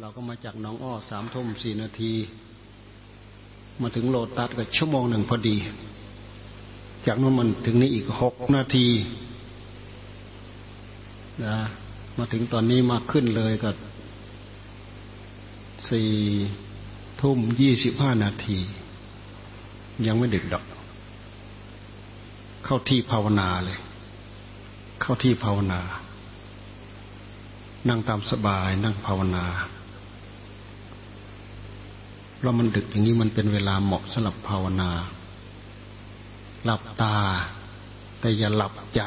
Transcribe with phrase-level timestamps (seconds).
[0.00, 2.12] เราก็มาจากน้องอ้อสามทุ่มสี่นาที
[3.80, 5.56] มาถึงโลตัสก็ชั่วโมงหนึ่งพอดี
[7.06, 8.86] จากนั้นมันถึงนี้อีกหกนาที
[11.44, 11.56] นะ
[12.18, 13.70] มาถึงตอนนี้มาขึ้นเลยก็
[15.90, 16.08] สี่
[17.20, 18.58] ทุ่มยี่สิบห้านาที
[20.06, 20.64] ยังไม่ดึกดอก
[22.64, 23.78] เข้าที่ภาวนาเลย
[25.02, 25.80] เข้าที่ภาวนา
[27.88, 29.46] นั่งตามสบายนั่งภาวนา
[32.44, 34.90] ราะมันดึกอย่างนี้มันเป็นเวลาเหมาะสำหรับภาวนา
[36.64, 37.16] หลับตา
[38.20, 39.02] แต่อย่าหลับใจ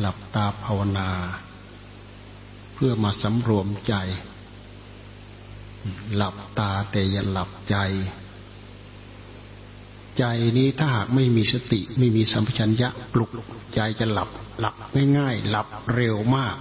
[0.00, 1.08] หลับตาภาวนา
[2.74, 3.94] เพื่อมาสำรวมใจ
[6.16, 7.76] หลับตาแต่อย่าหลับใจ
[10.18, 10.24] ใจ
[10.58, 13.30] นี้ถ้าหากไม่มีสติ ไม่มีสัมผัสัญญะปลุก
[13.74, 14.74] ใจจะหลับ หลับ
[15.18, 16.56] ง่ายๆหลับเร็วมาก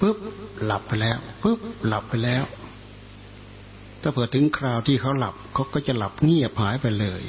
[0.00, 0.18] ปุ๊บ
[0.64, 2.44] หลับไปแล้วปุ๊บหลับไปแล้ว
[4.02, 7.22] ถ้าเผื่อถึงคราวที่เขาหลับเขาก็จะหลับเงียบหายไปเลย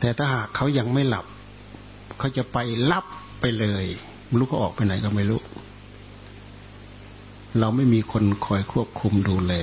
[0.00, 1.26] แต่ถ้าหากเขายังไม่หลับ
[2.18, 2.58] เขาจะไป
[2.90, 3.04] ลับ
[3.40, 3.84] ไปเลย
[4.26, 5.40] ไม่รู้เขาออกไปไหนก็ไม่รู้
[7.58, 9.54] เราไม่มีคนคอยควบคุมดูแล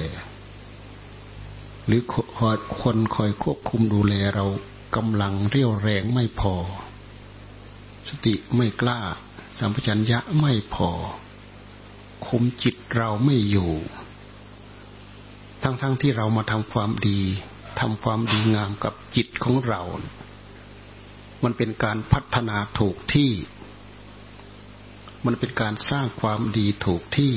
[1.86, 2.02] หรือ
[2.82, 4.46] คนคอยควบคุมดูแลเรา
[4.96, 6.56] กำลังเรี่ยวแรงไม่พอ
[8.08, 9.00] สติไม่กล้า
[9.58, 10.90] สัมปชัญญะไม่พอ
[12.28, 13.72] คุมจิตเราไม่อยู่
[15.64, 17.20] ทั้งๆทที่เรามาทำความดี
[17.80, 19.82] ทำความดีงามกับจิตของเรา
[21.44, 23.32] มันเป็นการพัฒนาถูกที่
[25.26, 27.36] มันเป็นการสร้างความดีถูกที่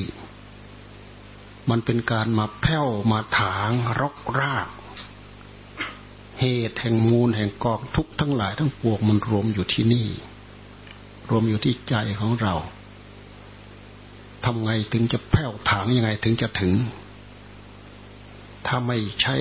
[1.70, 4.68] มันเป็นการมาแผ่วมาถางรกราก
[6.40, 10.08] เหตุแห่งมูลแห่งกองทุกทั้งหลายทั้งปวงมันรวมอยู่ที่นี่
[11.30, 12.54] รวมอยู่ที่ใจของเรา
[14.44, 16.72] ทำไงถึงจะแผ่วถางยังไงถึงจะถึง
[18.66, 19.36] ถ้าไม่ใช่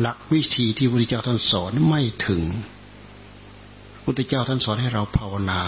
[0.00, 2.42] หลักวิธีที่พระพุทธเจ้าท่านสอนไม่ถึง
[3.94, 5.62] พระพุทธเจ้าท่านสอนให้เราภาวนา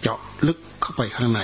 [0.00, 1.40] เจาะลึกเข้าไปข้างใน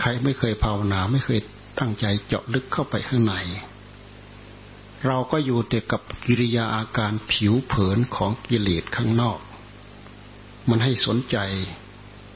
[0.00, 1.40] ใครไม่เคยภาวนาไม่เคย
[1.78, 3.34] ตั้งใจเจาะลึกเข้าไปข้างใน
[5.06, 9.38] เราก็อยู่แต่กับกิริยาอาการผิวเผินของกิเลสข้างนอก
[10.68, 11.38] มันให้สนใจ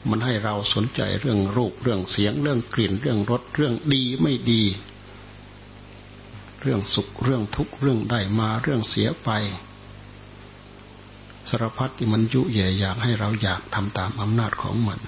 [0.09, 4.63] มันให้เราสนใจเรื่องรูปเรื่องเสียงเรื่องกลิ่นเรื่องรสเรื่องดีไม่ดี
[6.61, 9.29] เรื่องสุขเรื่องทุกข์เรื่องได้มาเรื่องเสียไป
[11.49, 14.99] สารพัดที่มันยุแย่อยากให้เราอยากทำตามอำนาจของมัน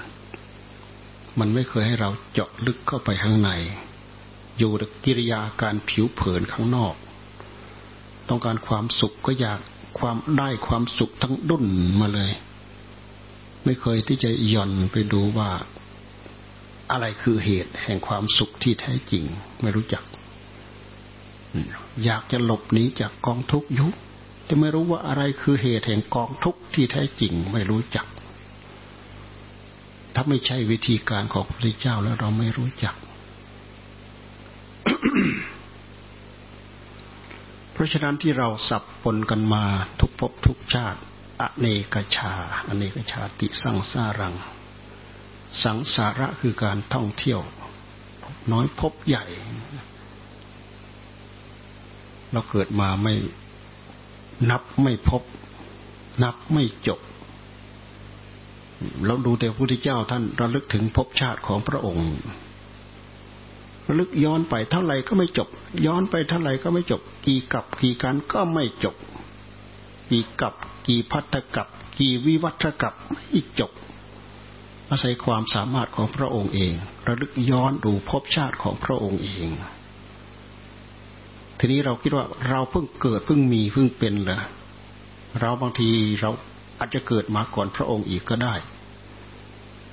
[1.40, 3.52] มันไม่เคยให้เราเจาะลึกเข้าไปข้างใน
[4.58, 6.96] อยู่ในกิริยาการผิวเผินข้างนอก
[8.30, 9.59] ต้องการความสุขก็อยาก
[10.00, 11.66] ความได้ความสุขทั้งดุน
[12.02, 12.31] มาเลย
[13.66, 15.50] ไม่เคยที่จะย่อนไปดูว่า
[16.92, 19.24] อะไรคือเหตุแห่งความสุขที่แท้จริง
[19.62, 20.03] ไม่รู้จัก
[22.06, 23.88] อยากจะหลบหนีจากกองทุกข์ยุ
[24.46, 28.06] แต่ไม่รู้ว่าอะไรคือเหตุแห่งกองทุกข์ที่แท้จริงไม่รู้จัก
[30.13, 32.96] ถ้าไม่ใช่วิธีการของพระพุทธเจ้าแล้วเราไม่รู้จัก
[37.74, 39.63] เพราะฉะนั้นที่เราสับปนกันมา
[40.00, 41.00] ทุกภพทุกชาติ
[41.42, 42.34] อเนกชา
[42.68, 44.36] อเนกชาติสังสารัง
[45.63, 47.42] สังสาระคือการท่องเที่ยว
[48.52, 49.25] น้อยพบใหญ่
[52.34, 53.14] เราเกิดมาไม่
[54.50, 55.24] นับไม่พบ
[56.24, 57.00] นับไม่จบ
[59.06, 62.10] เราดูแต่พระพุทธเจ้าท่านระลึกถึงภพชาติของพระองค์
[63.88, 65.48] ระลึกย้อนไปเท่าไหร่ก็ไม่จบ
[65.86, 68.96] ย้อนไปเท่าไหร่ก็ไม่จบ กี่กับกี่การก็ไม่จบ
[70.10, 70.54] กี่กับ
[70.88, 71.68] กี่พัฒกับ
[72.00, 73.26] กี่วิวัฒกับไม่
[73.60, 73.72] จบ
[74.90, 76.74] อาศัยความสามารถของพระองค์เอง
[77.08, 79.48] ระลึกย้อนดูภพชาติของพระองค์เอง
[81.66, 84.41] ทีนี้เราคิดว่าเราเพิ่งเกิดเพิ่งมีเพิ่งเป็นเหรอ
[85.40, 85.90] เราบางที
[86.22, 86.29] เรา
[86.79, 88.53] อาจจะเกิดมาก่อนพระองค์อีกก็ได้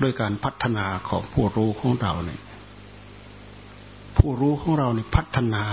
[0.02, 2.40] ด้วยการพัฒนาของผู้รู้ของเราเนี่ย
[4.16, 5.64] ผู้รู้ของเราเนี่ยพัฒนา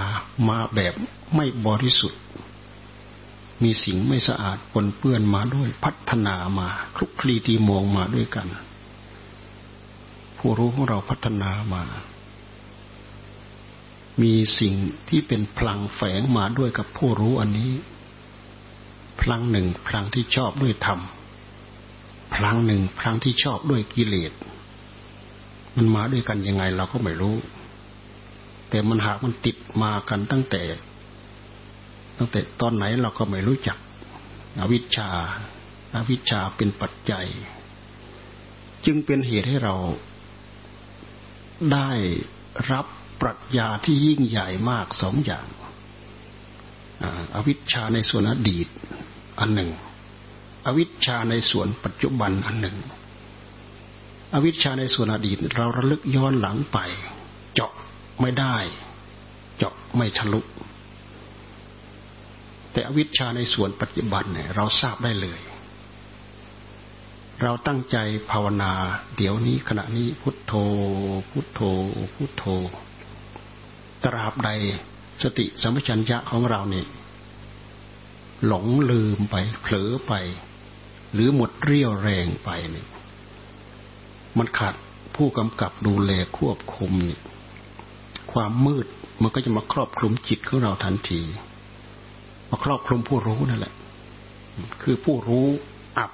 [0.49, 0.93] มาแบบ
[1.35, 2.21] ไม่บริสุทธิ์
[3.63, 8.47] มีสิ่งไม่สะอาดปนเปื้อนมาด้วยพัฒนามาคลุกคลีตีมองมาด้วยกัน
[10.37, 11.83] ผู้รู้ของเราพัฒนามา
[14.21, 14.75] มีสิ่ง
[15.09, 17.71] ที่เป็นพลังแฝงมาด้วยกับผู้รู้อันนี้
[19.21, 20.99] พลังหนึ่งพลังที่ชอบด้วยธรรม
[22.35, 24.31] พลังหนึ่งพลังที่ชอบด้วยกิเลส
[25.75, 27.35] มันมาด้วยกันยังไงเราก็ไม่รู้
[28.69, 30.63] แต่มันหากมันติดมากันตั้งแต่
[32.17, 33.77] ตั้งแต่ตอนไหนเราก็ไม่รู้จัก
[34.59, 35.09] อวิชชา
[35.95, 37.27] อาวิชชาเป็นปัจจัย
[38.85, 39.75] จึงเป็นเหตุให้เรา
[41.73, 41.89] ได้
[42.71, 42.85] รับ
[43.21, 45.47] ปรัชญาที่ยิ่งใหญ่มากสองอย่าง
[47.35, 48.67] อวิชชาในส่วนอดีต
[49.39, 49.71] อันหนึ่ง
[50.65, 52.77] อวิชชาในส่วนปัจจุบันอันหนึ่ง
[54.33, 56.77] อวิชชาในส่วนอดีต เราระลึกย้อนหลังไป
[57.53, 57.71] เจาะ
[58.21, 58.57] ไม่ได้
[59.57, 60.41] เจาะไม่ทะลุ
[62.71, 65.39] แต่อวิชชาในส่วนปัจจุบันเนี่ยเราทราบได้เลย
[67.43, 67.97] เราตั้งใจ
[68.31, 68.73] ภาวนา
[69.17, 70.53] เดี๋ยวนี้ขณะนี้พุทโธ
[71.31, 71.61] พุทโธ
[72.15, 72.43] พุทโธ
[74.03, 74.49] ตราบใด
[75.23, 76.87] สติสัมปชัญญะของเราเนี่ย
[78.45, 80.13] หลงลืมไป เผลอไป
[81.13, 82.87] หรือหมดเรี่ยวแรงไปเนี่ย
[84.37, 84.73] มันขาด
[85.15, 87.21] ผู้กำกับดูแลควบคุมเนี่ย
[88.31, 88.87] ความมืด
[89.21, 91.21] มันก็จะมาครอบคลุมจิตของเราทันที
[92.49, 93.73] มาครอบคลุมผู้รู้นั่นแหละ
[94.81, 95.47] คือผู้รู้
[95.97, 96.11] อับ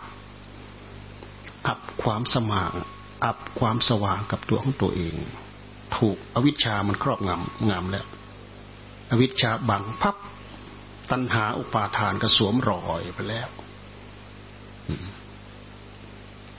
[1.68, 2.74] อับความสมาง
[3.26, 5.16] อับความสว่างกับตัวของตัวเอง
[5.98, 8.06] ถูกอวิชชามันครอบงำงำแล้ว
[9.12, 10.16] อวิชชาบังพับ
[11.12, 13.48] ตัณหาอุปาทานก็สวมรอยไปแล้ว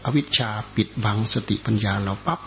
[0.04, 2.40] อวิชชาปิดบังสติปัญญาเราปับ๊บ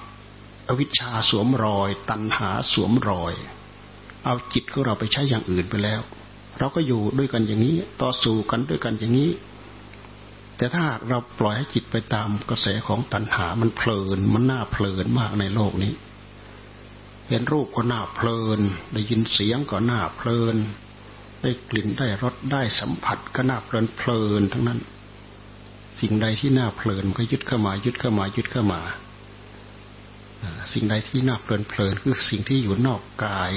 [0.70, 3.34] อวิชชาสวมรอย ตัณหาสวมรอย
[4.26, 6.02] เอาจิตของเราไปใช้อย่างอื่นไปแล้ว
[6.60, 9.32] เราก็อยู่ด้วยกันอย่างนี้ ต่อสู้กันด้วยกันอย่างนี้
[10.58, 15.94] แต่ถ้าหากเราปล่อยให้จิตไปตามกระแสของตัณหามันเพลิน มันน่าเพลินมากในโลกนี้
[17.30, 18.60] เห็นรูปก็น่าเพลิน
[18.94, 20.56] ได้ยินเสียงก็น่าเพลิน
[21.42, 24.80] ได้กลิ่นได้รสได้สัมผัสก็น่าเพลินเพลินทั้งนั้น
[26.00, 28.82] สิ่งใดที่น่าเพลินก็ยึดเข้ามา ยึดเข้ามา ยึดเข้ามา
[30.74, 33.52] สิ่งใดที่น่าเพลินเพลินคือสิ่งที่อยู่นอกกาย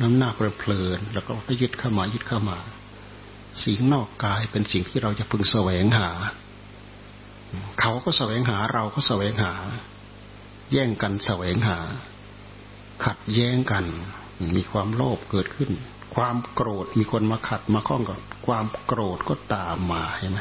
[0.00, 1.32] น้ำหน้าเพลินเพลินแล้วก็
[1.62, 2.58] ยึดเข้ามายึดเข้ามา
[3.64, 6.10] สิ่งนอกกายเป็นสิ่งที่เราจะพึงแสวงหา
[7.80, 9.54] เขาก็แสวงหาเราก็แสวงหา
[10.72, 11.78] แย่งกันแสวงหา
[13.04, 13.84] ขัดแย้งกัน
[14.56, 15.70] มีความโลภเกิดขึ้น
[16.14, 20.40] ความโกรธมีคนมาขัดมาข้องกับความโกรธก็ตามมาเห็นไหม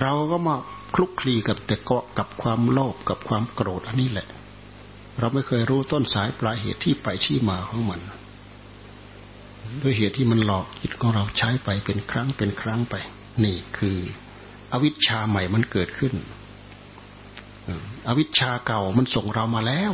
[0.00, 0.54] เราก็มา
[0.94, 4.28] คลุกคลีกับแต่เกาะกับความโลภกับความโกรธอันนี้แหละ
[5.18, 8.00] เราไม่เคยรู้ต้นสายปลายเหตุที่ไปที่มาของมัน
[9.82, 12.94] ด้วยเหตุที่มันหลอกจิตของเราใช้ไปเป็นครั้งเป็นครั้งไป
[13.44, 13.98] นี่คือ
[14.72, 16.14] อวิชชาใหม่มันเกิดขึ้น
[18.08, 19.92] อวิชชาเก่ามันส่งเรามาแล้ว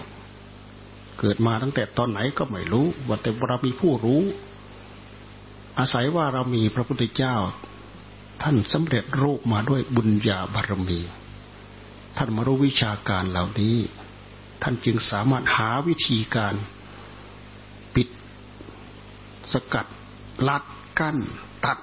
[1.18, 4.22] เกิดมาตั้งแต่ตอนไหนก็ไม่รู้ ว่าแต่เรามีผู้รู้
[5.78, 7.36] อาศัยว่าเรามีพระพุทธเจ้า
[8.42, 11.00] ท่านสำเร็จรูปมาด้วยบุญญาบารมี
[12.16, 13.76] ท่านมารู้วิชาการเหล่านี้
[14.62, 16.54] ท่านจึงสามารถหาวิธีการ
[17.94, 18.08] ปิด
[19.52, 19.86] สกัด
[20.48, 20.62] ลัด
[20.98, 21.18] กั้น
[21.64, 21.78] ตัด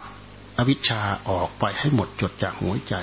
[0.57, 2.95] อวิชชาออกไปให้หมดจดจากหัวใจ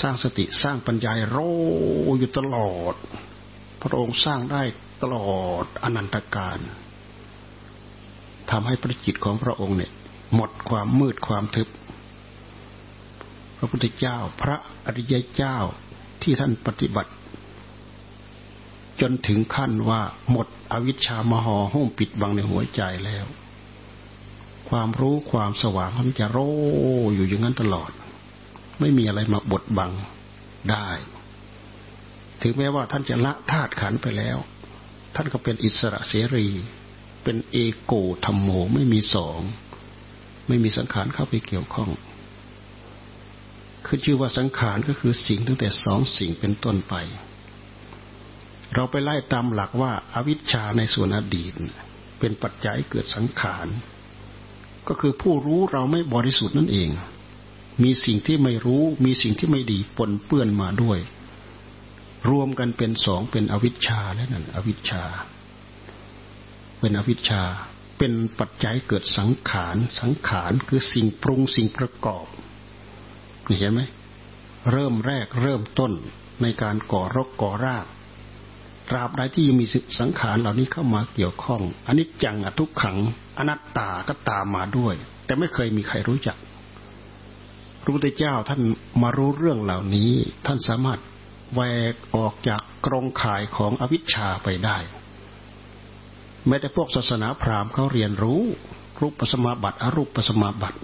[0.00, 1.38] สร้างสติสร้างปัญญาโร
[2.18, 2.94] อยู่ตลอด
[3.82, 4.62] พระองค์สร้างได้
[5.02, 6.58] ตลอดอนันตการ
[8.50, 9.92] ทำให้พระจิตของพระองค์เนี่ย
[10.34, 11.68] หมดความมืดความทึบ
[13.56, 14.56] พระพุทธเจ้าพระ
[14.86, 15.56] อริยเจ้า
[16.22, 17.12] ที่ท่านปฏิบัติ
[19.00, 23.26] จนถึงขั้นว่าหมดอวิชชามหอหุ้มปิดบังในหัวใจแล้ว
[24.68, 26.38] ความรู้ความสว่างมันจะโร
[27.14, 27.90] อยู่อย่างนั้นตลอด
[28.80, 29.92] ไม่มีอะไรมาบดบัง
[30.70, 30.88] ได้
[32.42, 34.38] ถึงแม้ว่าท่านจะละธาตุขันไปแล้ว
[35.14, 36.48] ท่านก็เป็นอิสระเสรี
[37.22, 37.92] เป็นเอโก
[38.24, 39.40] ธรรมโมไม่มีสอง
[40.48, 41.90] ไม่มีสังขารเข้าไปเกี่ยวข้อง
[43.86, 46.94] คือชื่อว่าสังขารก็คือสิ่งตั้งแต่สองสิ่งเป็นต้นไป
[48.74, 51.52] เราไปไล่ตามหลักว่าอาวิชชาในส่วนอดีต
[52.18, 53.66] เป็นปัจจัยเกิดสังขาร
[54.88, 56.90] ก็คือผู้รู้เราไม่บริสุทธิ์นั่นเอง
[57.82, 60.98] มีสิ่งที่ไม่รู้ มีสิ่งที่ไม่ดีปนเปื้อนมาด้วย
[62.28, 65.04] รวมกันเป็นสองเป็นอวิชชาแล้วนั่นอวิชชา
[66.80, 67.42] เป็นอวิชชา
[67.98, 72.26] เป็นปัจจัยเกิดสังขาร สังขารคือสิ่งปรุงสิ่งประกอบ
[73.58, 73.82] เห็นไหม
[74.72, 75.92] เริ่มแรกเริ่มต้น
[76.42, 77.86] ในการก่อรกก่อราก
[78.90, 79.66] ตราบใดที่ยังมี
[80.00, 82.96] สังขารเหล่านี้เข้ามาเกี่ยวข้องอันนี้จังอทุกขัง
[83.38, 86.36] อนัตตาก็ตามมาด้วย แต่ไม่เคยมีใครรู้จัก
[87.82, 88.60] พระพุทธเจ้าท่าน
[89.02, 90.10] มารู้เรื่องเหล่านี้
[90.46, 91.00] ท่านสามารถ
[91.54, 91.60] แว
[91.92, 94.78] กออกจากกรงข่ายของอวิชชาไปได้
[96.46, 98.42] แม้แต่พวกศาสนาพราหมณ์เขาเรียนรู้
[99.00, 100.78] รูปปัสมาบัติอรูปปัสมาบัติ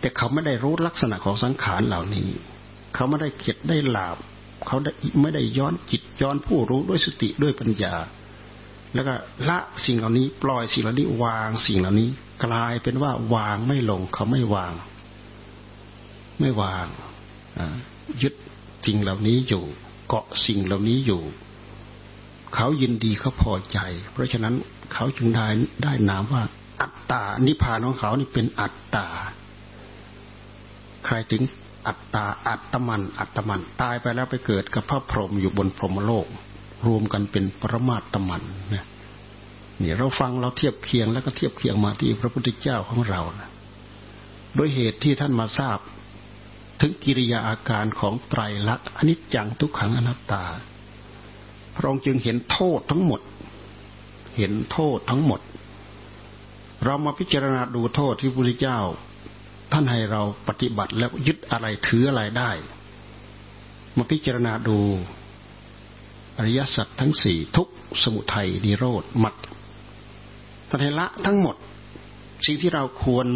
[0.00, 2.28] แต่เขาไม่ได้รู้ลักษณะของสังขารเหล่านี้
[2.94, 4.16] เขาไม่ได้เข็ดได้หลาบ
[4.66, 4.76] เขา
[5.20, 7.94] ไม่ได้ย้อนจิตย้อนผู้รู้ด้วยสติด้วยปัญญา
[8.94, 9.14] แล้วก็
[9.48, 12.10] ละสิ่งเหล่านี้ปล่อยสิ่งเหล่านี้วางสิ่งเหล่านี้
[12.44, 14.72] กลายเป็นว่าวางไม่ลงเขาไม่วาง
[16.40, 16.86] ไม่วาง
[18.22, 18.34] ยึด
[18.86, 19.64] สิ่งเหล่านี้อยู่
[20.08, 21.22] เกาะสิ่งเหล่านี้อยู่
[22.54, 23.78] เขายินดีเขาพอใจ
[24.12, 24.54] เพราะฉะนั้น
[24.92, 25.46] เขาจึงได้
[25.82, 26.42] ได้นามว่า
[26.80, 29.06] อัตตา นิพพานของเขานี่เป็นอัตตา
[31.04, 31.42] ใครถึง
[31.86, 36.26] อัตตาอัตมัน อัตมัน ตายไปแล้วไปเกิดกับพระพรหมอยู่บนพรหมโลก
[36.86, 38.42] รวมกันเป็นปรมาตมัน
[38.74, 38.86] นะ
[39.82, 43.50] นี่เราฟังเราเทียบเคียงแล้วก็เทียบเคียงมาที่พระพุทธเจ้าของเรานะ
[44.54, 45.78] โดยเหตุที่ท่านมาทราบ
[46.84, 50.44] ถึงกิริยาอาการของไตรลักษณ์อนิจจังทุกขังอนัตตา
[51.74, 53.20] พระองค์จึงเห็นโทษทั้งหมด
[54.36, 55.40] เห็นโทษทั้งหมด
[56.84, 58.78] เรามาพิจารณาดูโทษที่พระพุทธเจ้า
[59.72, 62.50] ท่านให้เราปฏิบัติแล้วยึดอะไรถืออะไรได้
[63.96, 64.78] มาพิจารณาดู
[66.38, 67.68] อริยสัจทั้งสี่ทุก
[68.02, 69.34] สมุทัยนิโรธมัด
[70.68, 71.56] ท่านให้ละทั้งหมด
[72.46, 73.26] สิ่งที่เราควร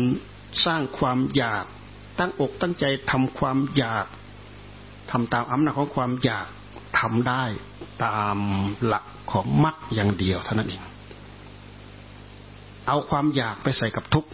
[0.64, 1.66] สร้างความอยาก
[2.18, 4.06] ตั้งอกตั้งใจทำความอยาก
[5.10, 6.46] ทำตามอำนาจของความอยาก
[6.98, 7.44] ทำได้
[8.04, 8.38] ตาม
[8.84, 10.82] หลักของมรรคอย่างเดียวเท่านั้นเอง
[12.88, 14.30] เอาความอยากไปใส่กับทุกข์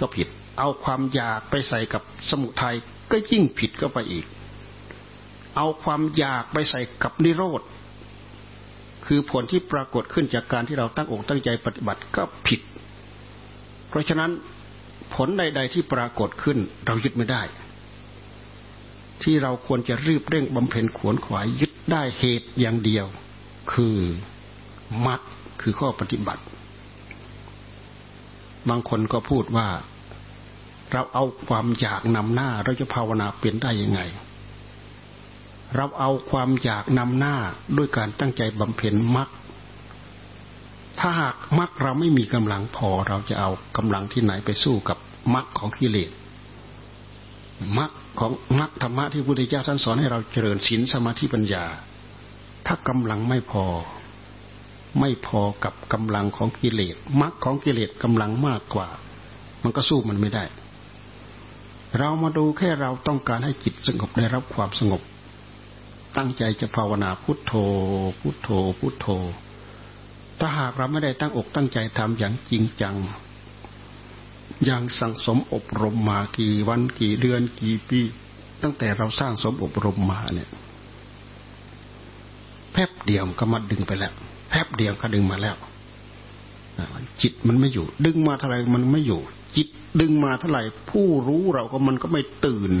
[0.00, 2.76] ก็ผิด เอาความอยากไปใส่กับสมุทัย
[3.10, 4.26] ก็ยิ่งผิดก็ไปอีก
[5.56, 7.62] เอาความอยากไปใส่กับนิโรธ
[9.06, 12.60] คือผลที่ปรากฏขึ้นจากการที่เราตั้งอกตั้งใจปฏิบัติก็ผิด
[13.88, 14.30] เพราะฉะนั้น
[15.14, 17.42] ผลใด ๆ ที่ปรากฏขึ้น เรายึดไม่ได้
[19.22, 23.06] ที่เราควรจะรีบเร่งบำเพ็ญขวนขวายยึดได้เหตุอย่างเดียว
[23.72, 23.96] คือ
[25.06, 25.20] มัด
[25.60, 26.42] คือข้อปฏิบัติ
[28.68, 29.68] บางคนก็พูดว่า
[30.92, 34.00] เราเอาความอยากนำหน้า เราจะภาวนาเป็นได้ยังไง
[35.76, 37.36] เราเอาความอยากนำหน้า
[37.76, 39.28] ด้วยการตั้งใจบำเพ็ญมัด
[41.00, 44.98] ถ้าหากมรรคเราไม่มีกำลังพอเราจะเอากำลังที่ไหนไปสู้กับ
[45.34, 46.10] มรรคของกิเลส
[47.78, 51.64] มรรคของมรรคธรรมะที่พระพุทธเจ้าท่านสอนให้เราเจริญศีลสมาธิปัญญา
[52.66, 53.64] ถ้ากำลังไม่พอ
[55.00, 58.88] ไม่พอกับกำลังของกิเลสมรรคของกิเลสกำลังมากกว่า
[59.62, 60.44] มันก็สู้มันไม่ได้
[61.98, 65.02] เรามาดูแค่เราต้องการให้จิตสงบได้รับความสงบ
[66.16, 67.52] ตั้งใจจะภาวนาพุทโธ
[68.20, 68.48] พุทโธ
[68.78, 69.06] พุทโธ
[70.38, 72.96] ถ้าหากเราไม่ได้ตั้งอกตั้งใจทำอย่างจริงจัง
[74.64, 78.00] อย่างสั่งสมอบรมมากี่วันกี่เดือนกี่ปี
[78.62, 80.50] ตั้งแต่เราสร้างสมอบรมมาเนี่ย
[82.72, 84.12] แป๊บเดียวก็มาดึงไปแล้ว
[84.48, 85.56] แป๊บเดียวก็ดึงมาแล้ว
[87.22, 89.20] จิตมันไม่อยู่ ดึงมาเท่าไหร่มันไม่อยู่
[89.56, 89.68] จิต
[90.00, 92.72] ดึงมาเท่าไหร่ผู้รู้เราก็มันก็ไม่ตื่น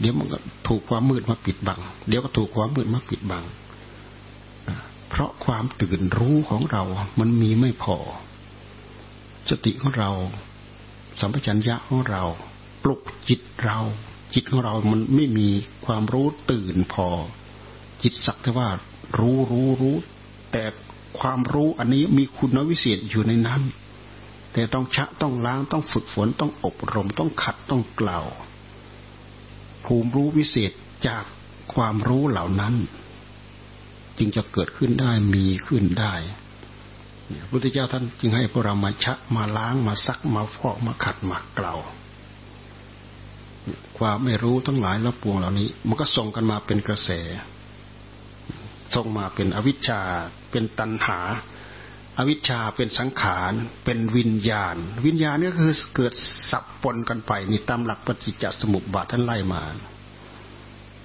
[0.00, 3.44] เดี๋ยวมันก็ถูกความมืดมาปิดบัง เดี๋ยวก็ถูกความมืดมาปิดบัง
[5.12, 6.82] เพราะความตื่นรู้ของเรา
[7.20, 7.96] มันมีไม่พอ
[9.50, 10.10] สติของเรา
[11.20, 12.22] สัมปชัญญะของเรา
[12.82, 13.78] ปลุกจิตเรา
[14.34, 15.48] จิตของเรา มันไม่มี
[15.86, 17.08] ความรู้ตื่นพอ
[18.02, 18.68] จิตสักแต่ว่า
[19.18, 19.96] รู้รู้รู้
[20.52, 20.64] แต่
[21.18, 23.62] ความรู้อันนี้มีคุณวิเศษอยู่ในนั้น
[24.52, 28.26] แต่ต้องชะต้องล้างต้องฝึกฝนต้องอบรมต้องขัดต้องกล่าว
[29.84, 30.72] ภูมิรู้วิเศษ
[31.06, 31.24] จาก
[31.74, 32.74] ความรู้เหล่านั้น
[34.18, 36.14] จึงจะเกิดขึ้นได้มีขึ้นได้
[37.40, 41.74] พระพุทธเจ้าท่านจึงให้พวกเรามาชะมาล้างมาซักมาฟอกมาขัดมาเกลา
[43.98, 47.10] ความไม่รู้ทั้งหลายแล้วปวงเหล่านี้ มันก็ส่งกันมาเป็นกระแส
[48.94, 50.00] ส่งมาเป็นอวิชชา
[50.50, 51.20] เป็นตัณหา
[52.18, 53.52] อวิชชาเป็นสังขาร
[53.84, 54.76] เป็นวิญญาณ
[55.06, 56.12] วิญญาณนี่คือเกิด
[56.50, 59.62] สับปนกันไปนี่ตามหลักปฏิจจสมุปบาทท่านไล่มา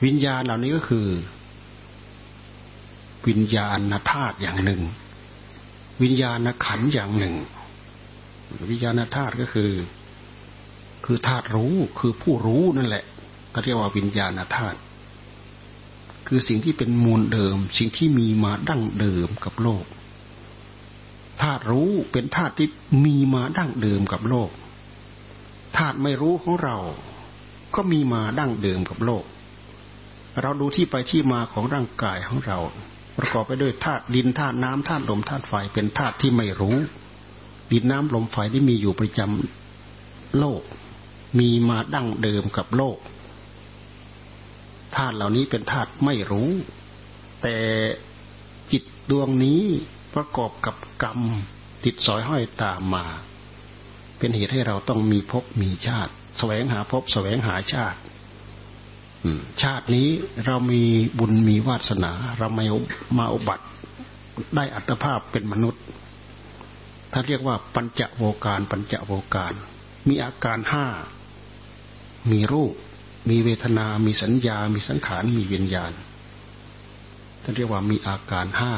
[0.06, 1.08] วิญญาณเหล่านี้ก็คือ
[3.28, 4.82] วิญญาณธาตุอย่างหนึ่ง
[6.02, 7.36] วิญญาณขันอย่างหนึ่ง
[8.72, 9.72] วิญญาณธาตุก็คือ
[11.06, 13.06] คือธาตุรู้คือผู้รู้นั่นแหละ
[13.54, 14.78] ก็เรียกว่าวิญญาณธาตุ
[16.28, 19.86] คือสิ่งที่เป็นมูลเดิม สิ่งที่มีมาดั้งเดิมกับโลก
[21.42, 22.68] ธาตุรู้เป็นธาตุที่
[23.06, 24.50] มีมาดั้งเดิมกับโลก
[25.78, 26.78] ธาตุไม่รู้ของเรา
[27.76, 29.24] ก็มีมาดั้งเดิมกับโลก
[30.42, 32.60] เราดูที่ไปที่มาของร่างกายของเรา
[33.18, 36.78] ประกอบไปด้วยธาตุดินธาตุน้ำธาตุลมธาตุไฟเป็นธาตุที่ไม่รู้
[37.72, 40.62] ดินน้ำลมไฟที่มีอยู่ประจำโลก
[41.40, 42.98] มีมาดั้งเดิมกับโลก
[44.96, 46.50] ธาตุเหล่านี้เป็นธาตุไม่รู้
[47.42, 47.58] แต่
[48.72, 49.62] จิตดวงนี้
[50.16, 51.20] ประกอบกับกรรม
[51.84, 53.06] ติดสอยห้อยตามมา
[54.18, 58.00] เป็นเหตุให้เราต้องมีภพมีชาติแสวงหาภพแสวงหาชาติ
[59.64, 60.10] ชาตินี้
[60.46, 60.84] เรามี
[61.20, 62.66] บุญมีวาสนา เราไม่
[63.18, 63.66] มาอุบัติ
[64.56, 65.84] ได้อัตภาพเป็นมนุษย์
[67.12, 69.54] ถ้าเรียกว่าปัญจโวการปัญจโวการ
[70.08, 70.86] มีอาการห้า
[72.32, 72.74] มีรูป
[73.30, 75.92] มีเวทนา มีสัญญา มีสังขาร มีวิญญาณ
[77.44, 78.74] ท่านเรียกว่ามีอาการห้า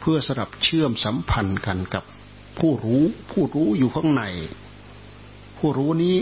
[0.00, 2.04] เพื่อสลับเชื่อมสัมพันธ์กันกับ
[2.58, 4.22] ผู้รู้ ผู้รู้อยู่ข้างใน
[5.58, 6.16] ผู้รู้นี้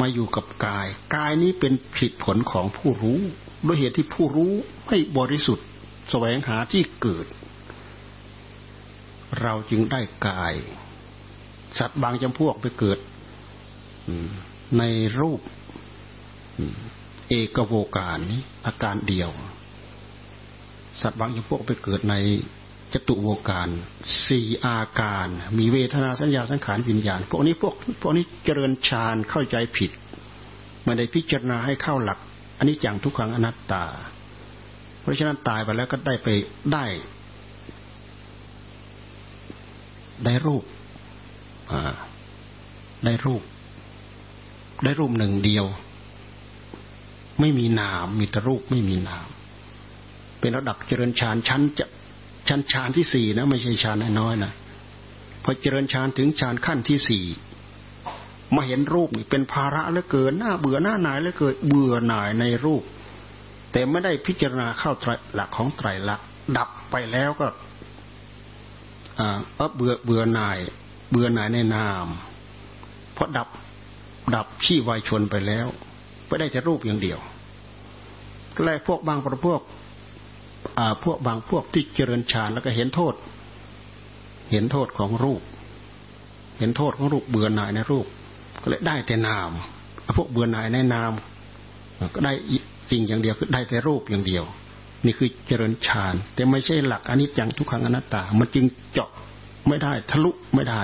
[0.00, 3.20] มาอยู่กับกาย กายนี้เป็นผลผลของผู้รู้
[3.66, 4.52] ด้วยเหตุที่ผู้รู้
[4.86, 5.66] ไม่บริสุทธิ์
[6.10, 7.26] แสวงหาที่เกิด
[9.42, 10.54] เราจึงได้กาย
[11.78, 12.98] สัตว์บางจำพวกไปเกิด
[14.78, 14.82] ใน
[15.20, 15.40] รูป
[17.28, 19.30] เอกโวการนี้อาการเดียว
[21.02, 22.14] สัตว์บางจำพวกไปเกิดใน
[22.94, 23.68] จตุโวการ
[24.26, 25.28] สี่อาการ
[25.58, 29.90] มีเวทนาสัญญาสังขารวิญญาณ พวกนี้พวกพวกนี้เจริญฌานเข้าใจผิด
[30.84, 32.18] ไม่ได้พิจารณาให้เข้าหลัก
[32.58, 33.84] อันนี้จังทุกขังอนัตตา
[35.00, 36.28] เพราะฉะนั้นตายไปแล้วก็ได้ไป
[36.72, 36.84] ได้
[40.24, 40.64] ได้รูป
[43.04, 43.42] ได้รูป
[44.84, 45.66] ได้รูปหนึ่งเดียว
[47.40, 49.26] ไม่มีนาม มีแต่รูปไม่มีนาม
[50.40, 51.86] เป็นระดับเจริญฌานชั้นจะ
[52.48, 54.52] ชั้นฌานที่สี่นะไม่ใช่ฌานน้อยนะ
[55.42, 57.24] พอเจริญฌานถึงฌานขั้นที่สี่
[58.54, 62.82] มาเห็นรูปนี่เป็นภาระเหลือเกินหน้าเบื่อหน้าหนายเหลือเกินเบื่อหน่ายในรูป
[63.72, 64.92] แต่ไม่ได้พิจารณาเข้า
[65.34, 66.26] หลักของไตรลักษณ์
[66.56, 67.46] ดับไปแล้วก็
[69.18, 69.38] อ่า
[69.76, 70.58] เบื่อเบื่อหน่าย
[71.10, 72.06] เบื่อหน่ายในนาม
[73.14, 73.48] เพราะดับ
[74.34, 75.66] ดับขี้วายชนไปแล้ว
[76.26, 77.18] ไม่ได้จะรูปอย่างเดียว
[78.64, 79.60] แลพวกบางประพวก
[81.04, 83.14] พวกบางพวกที่เจริญฌานแล้วก็เห็นโทษ
[84.50, 85.42] เห็นโทษของรูป
[86.58, 88.06] เห็นโทษของรูปเบื่อหน่ายในรูป
[88.62, 89.50] ก็เลยได้แต่นาม
[90.16, 91.12] พวกเบื่อหน่ายในนาม
[92.14, 92.32] ก็ได้
[92.90, 94.44] สิ่งอย่างเดียวคือได้แต่รูปอย่างเดียว
[95.04, 99.10] นี่คือเจริญฌานแต่ไม่ใช่หลักอนิจจังทุกขังอนัตตา มันจึงเจาะ
[99.68, 100.82] ไม่ได้ทะลุไม่ได้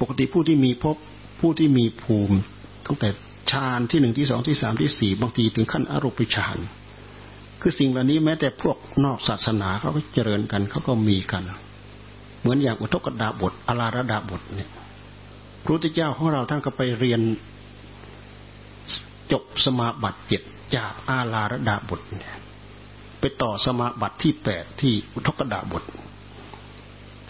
[0.00, 0.96] ปกติผู้ที่มีพบ
[1.40, 2.36] ผู้ที่มีภูมิ
[2.86, 3.08] ตั้งแต่
[3.50, 6.56] ฌานที่หนึ่งที่สองที่สามที่สี่บางทีถึงขั้นอรูปฌาน
[7.60, 11.42] คือสิ่งเหล่านี้แม้แต่พวกนอกศาสนาเขาก็เจริญกันเขาก็มีกัน
[12.40, 14.70] เหมือนอย่างอุทกดาบทอลาระดาบทเนี่ย
[15.62, 17.20] พระพุทธเจ้าของเราท่านก็ไปเรียน
[19.32, 20.42] จบสมาบัติเจ็ด
[20.76, 22.34] จากอาลาระดาบทเนี่ย
[23.20, 25.84] ไปต่อสมาบัติที่แปดที่อุทกดาบท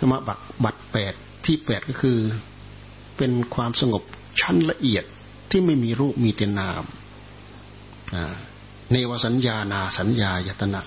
[0.00, 1.14] สมาบัติบัติแปด
[1.46, 2.18] ที่แปดก็คือ
[3.16, 4.02] เป็นความสงบ
[4.40, 5.04] ชั้นละเอียด
[5.50, 6.84] ที่ไม่มีรูปมีแต่นาม
[8.14, 8.34] อ่า
[8.92, 10.80] เนวสัญญานาสัญญายตนะ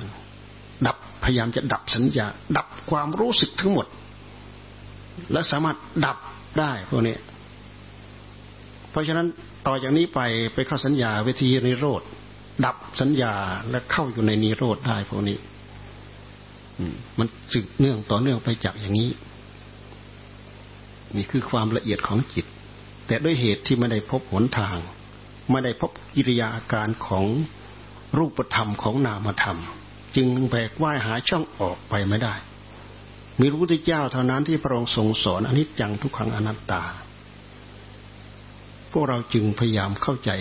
[0.87, 2.25] ดับพยายามจะดับสัญญา
[2.57, 3.87] ดับความรู้สึกทั้งหมด
[5.31, 6.17] และสามารถดับ
[6.59, 7.15] ได้พวกนี้
[8.91, 9.27] เพราะฉะนั้น
[9.67, 10.19] ต่อจากนี้ไป
[10.53, 12.01] ไปเข้าสัญญาเวทีนิโรธ
[12.65, 13.33] ดับสัญญา
[13.69, 15.37] และเข้าอยู่ในนิโรธได้พวกนี้
[17.19, 19.09] มันสืบเนื่องต่อเนื่องไปจากอย่างนี้
[21.15, 22.45] นี่คือความละเอียดของจิต
[23.07, 24.77] แต่ด้วยเหตุที่ไม่ได้พบหนทาง
[25.51, 27.25] ไม่ได้พบกิริยาอาการของ
[28.17, 29.59] รูปธรรมของนามธรรม
[30.15, 32.33] จึงแบกว่ายหาช่องออกไปไม่ได้
[33.39, 36.83] มีพระพุทธเจ้าเท่านั้นที่พระองค์ทรงสอนอนิจจังทุกขังอนัตตา
[38.91, 40.31] พวกเราจึงพยายามเข้าใจ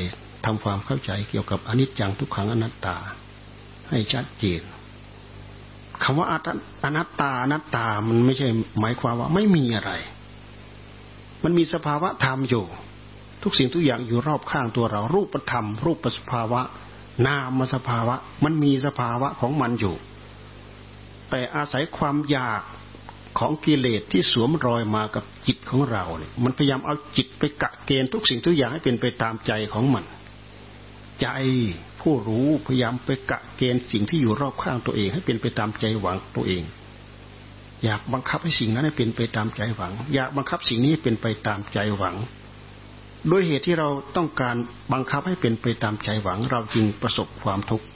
[0.44, 2.96] ทำความเข้าใจเกี่ยวกับอนิจจังทุกขังอนัตตา
[3.88, 4.62] ให้ชัดเจน
[6.02, 8.48] คำว่าอนัตตาอนัตตามันไม่ใช่
[8.80, 9.92] หมายความว่าไม่มีอะไร
[11.44, 12.64] มันมีสภาวะธรรมอยู่
[13.42, 16.62] ทุกสิ่งทุกอย่างอยู่รอบข้างตัวเรา รูปธรรม รูปสภาวะ
[17.26, 19.94] นามสภาวะ มันมีสภาวะของมันอยู่
[21.30, 22.62] แต่อาศัยความอยาก
[23.38, 30.04] ของกิเลสที่สวมรอยมากับจิตของเราเนี่ยมันพยายามเอาจิตไปกะเกณฑ์ทุกสิ่งทุกอย่างให้เป็นไปตามใจของมัน
[31.22, 31.28] ใจ
[32.00, 36.62] ผู้รู้พยายามไปกะเกณฑ์สิ่งที่อยู่รอบข้างตัวเอง ให้เป็นไปตามใจหวังตัวเอง
[37.84, 42.16] อยากบังคับให้สิ่งนั้นให้เป็นไปตามใจหวัง อยากบังคับสิ่งนี้เป็นไปตามใจหวัง
[43.30, 44.56] ด้วยเหตุที่เราต้องการ
[44.92, 47.86] บังคับให้เป็นไปตามใจหวัง เราจึงประสบความทุกข์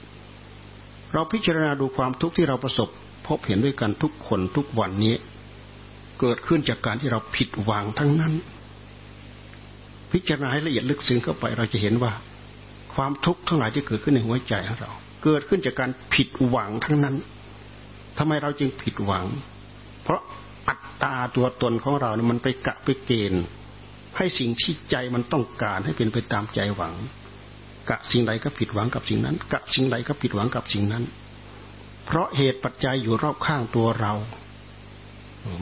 [1.12, 2.88] เราพิจารณาดูความทุกข์ที่เราประสบ
[3.26, 5.14] พบเห็นด้วยกันทุกคนทุกวันนี้
[6.20, 8.32] เกิดขึ้นจากการที่เราผิดหวังทั้งนั้น
[10.12, 12.12] พิจารณาให้ละเอียดลึกซึ้งเข้าไปเราจะเห็นว่า
[12.94, 14.90] ความทุกข์ทั้งหลายที่เกิดขึ้นในหัวใจของเรา
[15.24, 17.14] เกิดขึ้นจากการผิดหวังทั้งนั้น
[18.18, 19.24] ทำไมเราจึงผิดหวัง
[20.02, 20.20] เพราะ
[20.68, 23.44] อัตตาตัวตนของเราเนี่ยมันไปกะไปเกณฑ์
[24.16, 26.94] ให้สิ่งที่ใจมันต้องการให้เป็นไปตามใจหวัง
[27.90, 31.04] กะสิ่งใดก็ผิดหวังกับสิ่งนั้น กะสิ่งใดก็ผิดหวังกับสิ่งนั้น
[32.06, 34.12] เพราะเหตุปัจจัยอยู่รอบข้างตัวเรา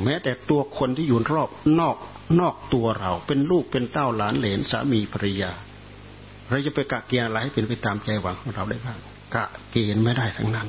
[0.04, 1.48] แม้แต่ตัวคนที่อยู่รอบ
[1.80, 1.96] นอก
[2.40, 5.52] นอกตัวเรา เป็นลูกเป็นเต้าหลานเหลนสามีภรรยา
[6.48, 8.98] เราจะไปกะเกณฑ์อะไรให้เป็นไปตามใจหวังของเราได้บ้าง
[9.34, 10.68] กะเกณฑ์ไม่ได้ทั้งนั้น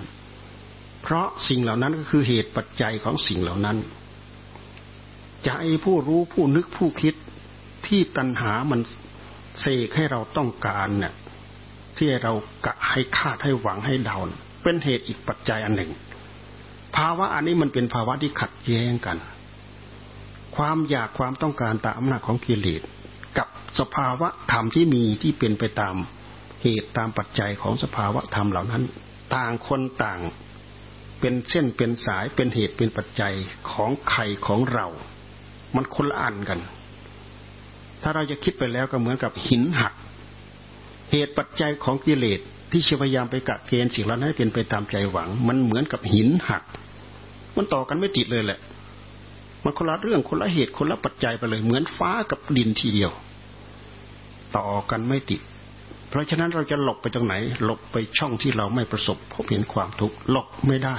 [1.03, 3.77] เพราะสิ่งเหล่านั้นก็คือเหตุปัจจัยของสิ่งเหล่านั้น
[5.45, 5.51] ใจ
[5.85, 7.15] ผู้รู้ผู้นึกผู้คิด
[7.87, 8.79] ที่ตัณหามัน
[9.61, 11.13] เสกให้เราต้องการเนี่ย
[11.97, 12.33] ที่เรา
[12.65, 14.17] กะให้คาดให้หวังให้เดา
[14.63, 15.91] เป็นเหตุอีกปัจจัยอันหนึ่ง
[16.95, 19.17] ภาวะอันนี้มันเป็นภาวะที่ขัดแย้งกัน
[20.55, 22.81] ความอยากความต้องการตามอำนาจของกิเลส
[23.37, 23.47] กับ
[23.79, 25.95] สภาวะธรรมที่มีที่เป็นไปตาม
[26.63, 28.83] เหตุตามปัจจัยของสภาวะธรรมเหล่านั้น
[29.35, 30.19] ต่างคนต่าง
[31.19, 33.33] เป็นเส้นเป็นสายเป็นเหตุเป็นปัจจัย
[33.71, 34.87] ของใครของเรา
[35.75, 36.59] มันคนละอันกัน
[38.01, 39.93] ถ้าเราจะคิดไปแล้วก็เหมือนกับหินหัก
[41.11, 42.39] เหตุปัจจัยของกิเลส
[42.71, 46.63] ที่พยายามไปกะเกณฑ์สิ่งเหล่านั้นให้เป็นไปตามใจหวัง มันเหมือนกับหินหัก
[47.55, 48.59] มันต่อกันไม่ติดเลยแหละ
[49.63, 53.11] มันคนละเรื่องคนละเหตุคนละปัจจัยไปเลย เหมือนฟ้ากับดินทีเดียว
[54.57, 55.41] ต่อกันไม่ติด
[56.09, 60.97] เพราะฉะนั้นเราจะหลบไปตรงไหน หลบไปช่องที่เราไม่ประสบพบเห็นความทุกข์หลบไม่ได้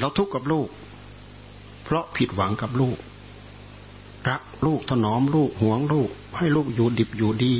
[0.00, 0.68] เราทุกข์กับลูก
[1.84, 2.98] เพราะผิดหวังกับลูก
[4.28, 7.54] รักลูกถนอมลูกห่วงลูก ให้ลูกอยู่ดิบอยู่ดี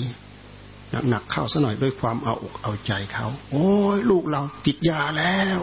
[1.09, 5.59] หนักๆเข้าซะหน่อยด้วยความเอาอกเอาใจเขา โอ้ยลูกเราติดยาแล้ว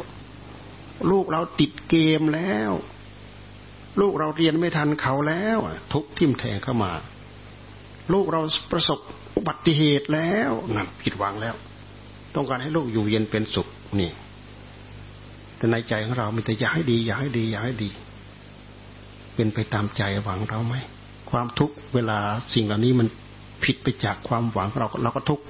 [1.11, 2.71] ลูกเราติดเกมแล้ว
[4.01, 5.57] ลูกเราเรียนไม่ทันเขาแล้ว
[5.93, 6.91] ทุกทิ่มแทงเข้ามา
[8.13, 8.99] ลูกเราประสบ
[9.37, 11.55] อุบัติเหตุแล้วนั่นผิดหวังแล้ว
[12.35, 13.67] ต้องการให้ลูกอยู่เย็นเป็นสุข
[13.99, 14.11] นี่
[15.57, 17.89] แต่ในใจของเรามีแต่อยากให้ดีอยากให้ดีอยากให้ดี
[19.35, 20.75] เป็นไปตามใจหวังเราไหม
[21.33, 22.19] ความทุกข์เวลา
[22.53, 23.07] สิ่งเหล่านี้มัน
[23.63, 25.45] ผิดไปจากความหวังเราเราก็ทุกข์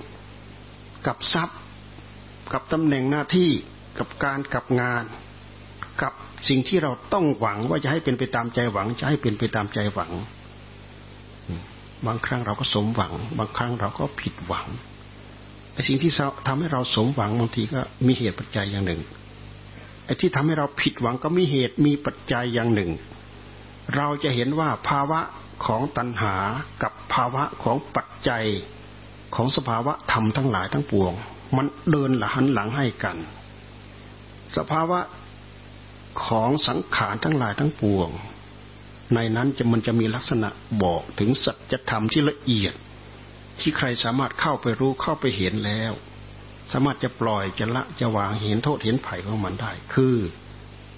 [1.07, 1.57] กับทรัพย์
[2.53, 3.49] กับตำแหน่งหน้าที่
[3.99, 5.03] กับการกับงาน
[6.01, 6.13] กับ
[6.49, 10.11] สิ่งที่เราต้องหวังว่าจะให้เป็นไปตามใจหวัง จะให้เป็นไปตามใจหวัง
[12.05, 14.67] บางครั้งเราก็สมหวัง บางครั้งเราก็ผิดหวัง
[15.73, 16.11] ไอ้สิ่งที่
[16.47, 19.01] ทำให้เราสมหวังบางทีก็มีเหตุปัจจัยอย่างหนึ่ง
[20.05, 22.91] ไอ้ที่ทำให้เราผิดหวังก็มีเหตุมีปัจจัยอย่างหนึ่ง
[23.95, 25.19] เราจะเห็นว่าภาวะ
[25.65, 26.35] ของตัณหา
[26.83, 28.45] กับภาวะของปัจจัย
[29.35, 31.13] ของสภาวะธรรมทั้งหลายทั้งปวง
[31.57, 33.17] มันเดินหลังหลังให้กัน
[34.57, 34.99] สภาวะ
[36.25, 38.09] ของสังขารทั้งหลายทั้งปวง
[39.13, 40.49] ในนั้นจะมันจะมีลักษณะ
[40.83, 42.73] บอกถึงสัจธรรมที่ละเอียด
[43.59, 45.93] ที่ใครสามารถเข้าไปรู้เข้าไปเห็นแล้ว
[46.71, 50.15] สามารถจะปล่อยจะละจะวางเห็นโทษเห็นไผ่ของมันได้ คือ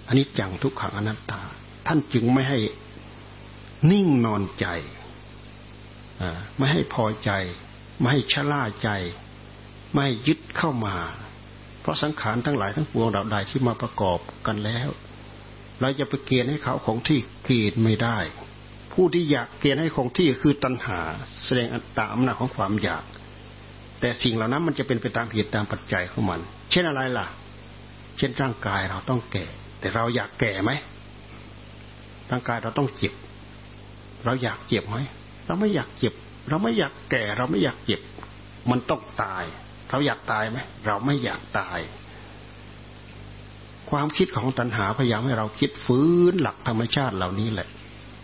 [0.07, 1.41] อันนี้จังทุกขังอนัตตา
[1.87, 2.59] ท่านจึงไม่ให้
[3.91, 4.67] นิ่งนอนใจ
[6.57, 7.31] ไม่ให้พอใจ
[7.99, 8.89] ไม่ให้ชะล่าใจ
[9.91, 10.95] ไม่ให้ยึดเข้ามา
[11.81, 14.89] เพราะสังขารทั้งหลายทั้งปวงดาวใดที่มาประกอบกันแล้ว
[15.79, 18.17] เราจะไปเกณฑ์ให้เขาของที่เกณฑ์ไม่ได้
[18.93, 20.99] ผู้ที่อยากเกณฑ์ให้คงที่คือตัณหา
[21.45, 23.03] แสดงอัตตาอำนาจของความอยาก
[23.99, 26.39] แต่สิ่งเหล่านั้นมันจะเป็นไปตามเหตุตามปัจจัยของมัน
[26.71, 27.27] เช่นอะไรล่ะ
[28.17, 29.45] เช่นร่างกายเราต้องแก่
[29.79, 30.71] แต่เราอยากแก่ไหม
[32.31, 33.13] ร่างกายเราต้องเจ็บ
[34.25, 34.97] เราอยากเจ็บไหม
[35.47, 36.13] เราไม่อยากเจ็บ
[36.49, 38.01] เราไม่อยากแก่ เราไม่อยากเจ็บ
[38.69, 39.43] มันต้องตาย
[39.89, 41.79] เราอยากตายไหมเราไม่อยากตาย
[43.89, 47.67] ความคิดของตัณหาพยายามให้เราคิดฟื้นหลักธรรมชาติเหล่านี้แหละ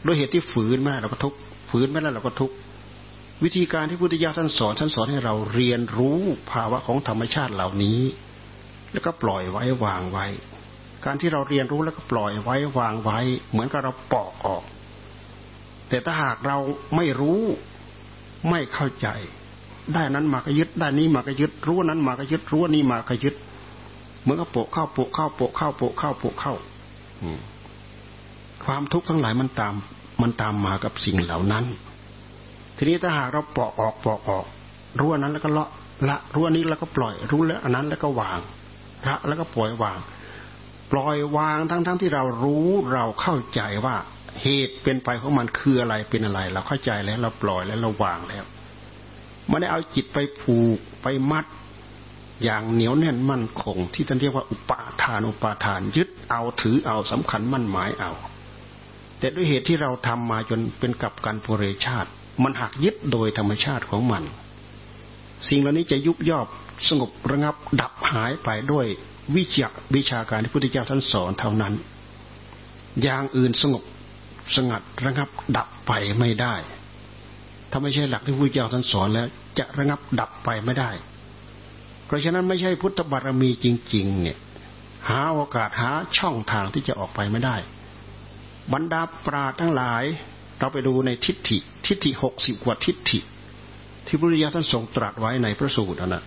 [0.06, 1.34] ด้วยเหตุที่ฝืนแม่เราก็ทุก
[1.70, 2.52] ฝืนไม่ได้เราก็ทุก
[3.44, 6.20] วิธีการที่พุทธิยถาท่านสอนท่านสอนให้เราเรียนรู้
[6.52, 8.02] ภาวะของธรรมชาติเหล่านี้
[8.92, 10.26] แล้วก็ปล่อยไว้วางไว้
[11.06, 13.20] การที่เราเรียนรู้แล้วก็ปล่อยไว้วางไว้
[13.52, 14.64] เหมือนกับเราปอกออก
[15.92, 16.58] แต่ถ้าหากเรา
[16.96, 17.42] ไม่รู้
[18.50, 19.08] ไม่เข้าใจ
[19.94, 23.36] ได้นั้นมาก็ยึดได้นี้มาก็ยึดรู้นั้นมาก็ยึดรู้นี้มาก็ยึด
[24.24, 26.54] เมื่อก็โปะเข้าโปะเข้าโปะเข้าโปะเข้าโปะเข้า
[28.66, 29.74] ความทุกข์ทั้งหลายมันตาม
[30.22, 31.66] มันตามมากับสิ่งเหล่านั้น
[32.78, 34.46] ทีนี้ถ้าหากเราปอกออกปอกออก
[35.00, 35.68] รู้อันนั้นแล้วก็ละ
[36.10, 38.40] ละรู้อันนี้แล้วก็ปล่อยรู้แล้วอันนั้นแล้วก็วาง
[39.08, 40.00] ละแล้วก็ปล่อยวาง
[40.92, 43.96] ปล่อยวางทั้งๆทที่เรารู้เราเข้าใจว่า
[44.42, 48.44] เหตุเป็นไปของมันคืออะไรเป็นอะไร เราเข้าใจแล้วเราปล่อยแล้วเราวางแล้ว
[49.48, 51.46] ไม่ได้เอาจิตไปผูกไปมัด
[52.44, 58.12] อย่างเหนียวแน่นมั่นคง ที่ท่านเรียกว่าอุปาทานอุปาทาน ยึดเอาถือเอาสำคัญมั่นหมายเอา
[59.20, 62.10] แต่ด้วยเหตุที่เราทำมาจนเป็นกับการโพเรชาติ
[62.44, 64.24] มันหักยึดโดยธรรมชาติของมัน
[65.50, 66.40] สิ่งเหล่านี้จะยุบย่อ
[66.90, 68.86] สงบระงับดับหายไปด้วย
[69.36, 71.74] วิจักวิชาการที่พระพุทธเจ้าท่านสอนเท่านั้น
[73.02, 73.84] อย่างอื่นสงบ
[74.56, 76.56] สงัดระงับดับไปไม่ได้
[77.72, 79.28] ถ้าไม่ใช่หลักที่พระเจ้าท่านสอนแล้ว
[79.60, 80.92] จะระงับดับไปไม่ได้
[82.06, 84.38] เพราะฉะนั้นไม่ใช่พุทธบารมีจริง ๆ เนี่ย
[85.10, 87.58] หาโอกาสหาช่องทางที่จะออกไปไม่ได้
[88.74, 90.04] บรรดาปราทั้งหลาย
[90.60, 93.20] เราไปดูในทิฏฐิ ทิฏฐิหกสิบกว่าทิฏฐิ
[94.06, 96.24] ที่พระพุทธเจ้าท่านทรงตรัสไว้ในพระสูตรนะ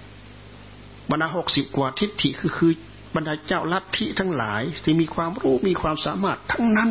[1.10, 2.72] บรรดาหกสิบกว่าทิฏฐิคือคือ
[3.14, 6.90] บรรดาเจ้าลัทธิทั้งหลายที่มีความรู้มีความสามารถทั้งนั้น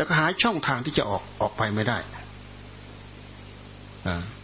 [0.00, 1.98] แต่ก็หาช่องทางที่จะออกออกไปไม่ได้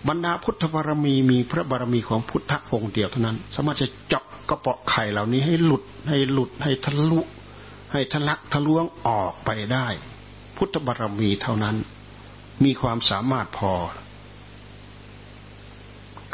[0.08, 7.20] บรรดาพุทธบารมีมีพระบารมีของพุทธองค์เดียวเท่านั้น สามารถจะเจาะกระเปาะไข่เหล่านี้ให้หลุดให้หลุดให้ทะลุ
[7.92, 9.86] ให้ทะลักทะลวงออกไปได้
[10.56, 11.76] พุทธบารมีเท่านั้น
[12.64, 13.72] มีความสามารถพอ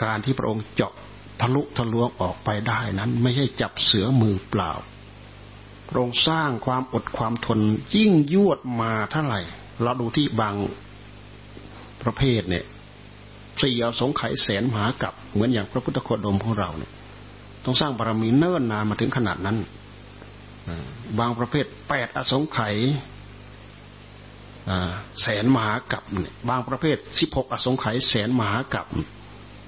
[0.03, 0.93] การที่พระองค์เจาะ
[1.41, 4.73] ทะลุทะลวงออกไปได้นั้น ไม่ใช่จับเสือมือเปล่า
[5.93, 7.61] พรงสร้างความอดความทน
[7.97, 9.41] ยิ่งยวดมาเท่าไหร่
[9.83, 10.55] เราดูที่บาง
[12.03, 12.65] ประเภทเนี่ย
[13.63, 16.93] สี่อสงไขยแสนมหากับเหมือนอย่างพระพุทธโคดมของเราเนี่ย
[17.65, 19.59] ต้องสร้างบารมีเนิ่นนานมาถึงขนาดนั้น
[21.19, 22.77] บางประเภทแปดอสงไขย
[25.23, 28.87] แสนมหากับเนี่ยบางประเภทสิบหกอสงไขยแสนมหากับ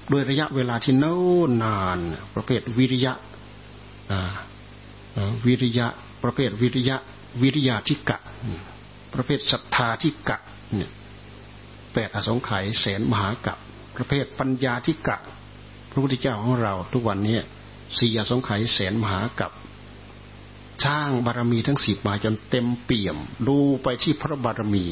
[0.09, 1.99] โดยระยะเวลาที่เนิ่นนาน
[2.35, 3.13] ประเภทวิริยะ
[5.45, 5.87] วิริยะ
[6.25, 6.97] ประเภทวิริยะ
[7.41, 8.17] วิริยาทิกะ
[9.13, 10.37] ประเภทศรัทธาทิกะ
[10.75, 10.91] เนี่ย
[11.93, 13.57] แปดอสงไขยแสนมหากับ
[13.95, 15.17] ประเภทปัญญาทิกะ
[15.91, 17.37] พระพุทธเจ้าของเราทุกวันนี้
[17.99, 19.51] สี่อสงไขยแสนมหากับ
[20.85, 24.85] สร้างบารมีทั้งสิบมาจนเต็มเปี่ยม ดูไปที่พระบารมี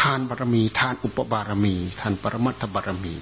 [0.00, 3.14] ทานบารมี ทานอุปบารมี ทานปรมัตถบารมี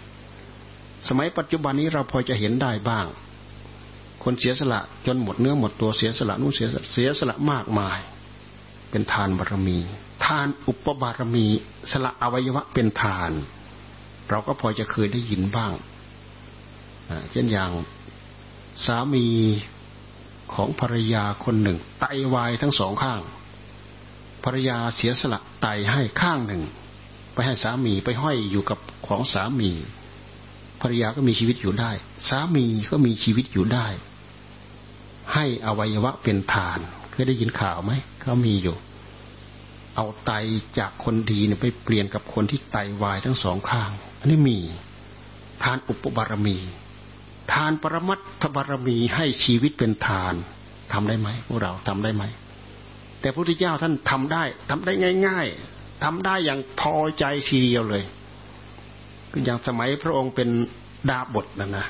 [1.09, 3.07] สมัยปัจจุบันนี้เราพอจะเห็นได้บ้าง
[4.23, 7.99] คนเสียสละจนหมดเนื้อหมดตัวเสียสละนู่นเสียเสียสละมากมาย
[8.91, 9.79] เป็นทานบารมี
[10.25, 11.47] ทานอุปบารมี
[11.91, 13.33] สละอวัยวะเป็นทาน
[14.31, 15.73] เราก็พอจะเคยได้ยินบ้าง
[17.31, 17.71] เช่นอย่าง
[18.87, 19.27] สามี
[20.55, 23.21] ของภรรยาคนหนึ่ง ไตาวายทั้งสองข้าง
[24.45, 26.63] ภรรยาเสียสละไตให้ข้างหนึ่ง
[27.35, 29.71] ไปให้สามีไปห้อยอยู่กับของสามี
[30.81, 31.91] ภรรยาก็มีชีวิตอยู่ได้
[32.29, 33.87] สามีก็มีชีวิตอยู่ได้
[35.35, 36.79] ให้อวัยวะเป็นทาน
[37.11, 38.77] เคยได้ยินข่าวไหมเขามีอยู่
[39.97, 40.33] เอาไต
[40.79, 43.91] จากคนดีเนี่ยไปเปลี่ยนกับคนที่ไตวายทั้งสองข้าง
[44.21, 44.59] อันนี้มี
[45.63, 46.57] ทานอุปบารมี
[47.53, 50.35] ทานปรมัตถบารมีให้ชีวิตเป็นทาน
[50.93, 52.25] ทำได้ไหมพวกเราทำได้ไหม
[53.21, 54.93] แต่พระพุทธเจ้าท่านทำได้ทำได้
[55.27, 58.03] ง่าย ๆทำได้อย่างพอใจทีเดียวเลย
[59.33, 60.49] ก็อย่างสมัยพระองค์เป็น
[61.11, 61.87] ดาบทนะนะ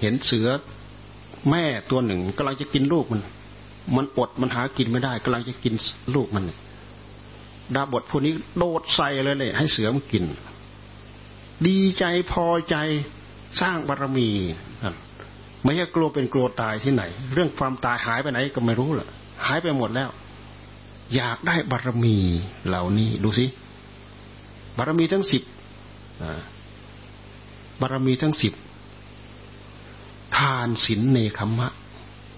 [0.00, 0.48] เห็นเสือ
[1.50, 3.20] แม่ตัวหนึ่งกำลังจะกินลูกมัน
[3.96, 5.74] มันอดมันหากินไม่ได้กำลังจะกิน
[6.14, 6.44] ลูกมัน
[7.74, 10.24] ดาบทพวกนี้โดดใส่เลยเลยให้เสือมันกิน
[11.66, 12.76] ดีใจพอใจ
[13.60, 14.28] สร้างบารมี
[15.64, 17.02] ไม่ใช่กลัวเป็นกลัวตายที่ไหน
[17.34, 19.06] เรื่องความตายหายไปไหนก็ไม่รู้ล่ะ
[19.46, 20.10] หายไปหมดแล้ว
[21.16, 22.16] อยากได้บารมี
[22.68, 23.46] เหล่านี้ดูสิ
[24.76, 25.42] บารมีทั้งสิบ
[27.80, 28.52] บารมีทั้งสิบ
[30.38, 31.68] ทานศีลเนคขมะ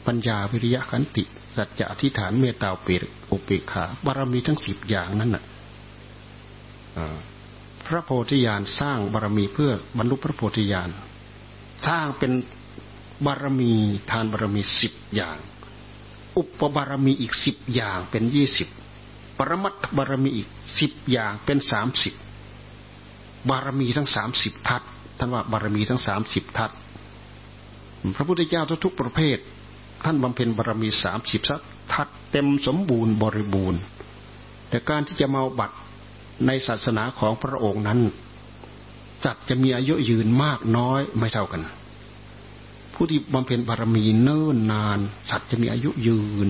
[0.06, 1.24] ปัญญาวิริยะขันติ
[1.56, 5.44] สัจจะอธิษฐานเมตตาเปรอุเปกขาบารมีทั้งสิบอย่างนั้นน่ะ
[7.86, 10.90] พระโพธิญาณสร้างบารมีเพื่อบรรลุพระโพธิญาณ
[11.86, 12.32] สร้างเป็น
[13.26, 13.72] บารมี
[14.10, 15.38] ทานบารมีสิบอย่าง
[16.36, 18.68] อุปบารมีอีกสิบอย่างเป็นยี่สิบ
[19.38, 20.48] ปรมัตถบารมีอีก
[20.80, 22.14] สิบอย่างเป็นสามสิบ
[23.50, 24.82] บารมีทั้งสามสิบทัศ
[25.18, 26.70] ท่านว่าบารมีทั้งสามสิบทัศ
[28.16, 29.38] พระพุทธเจ้าทุกๆประเภท
[30.04, 31.60] ท่านบำเพ็ญบารมีสามสิบสัก
[31.92, 33.80] ทัดเต็มสมบูรณ์บริบูรณ์
[34.68, 35.76] แต่การที่จะมาบัตร
[36.46, 38.00] ในศาสนาของพระองค์นั้น
[39.24, 41.62] จัดจะมีอายุยืนมากน้อยไม่เท่ากัน
[42.94, 44.98] ผู้ที่บำเพ็ญบารมีเนิ่นนาน
[45.30, 46.48] สัตว์จะมีอายุยืน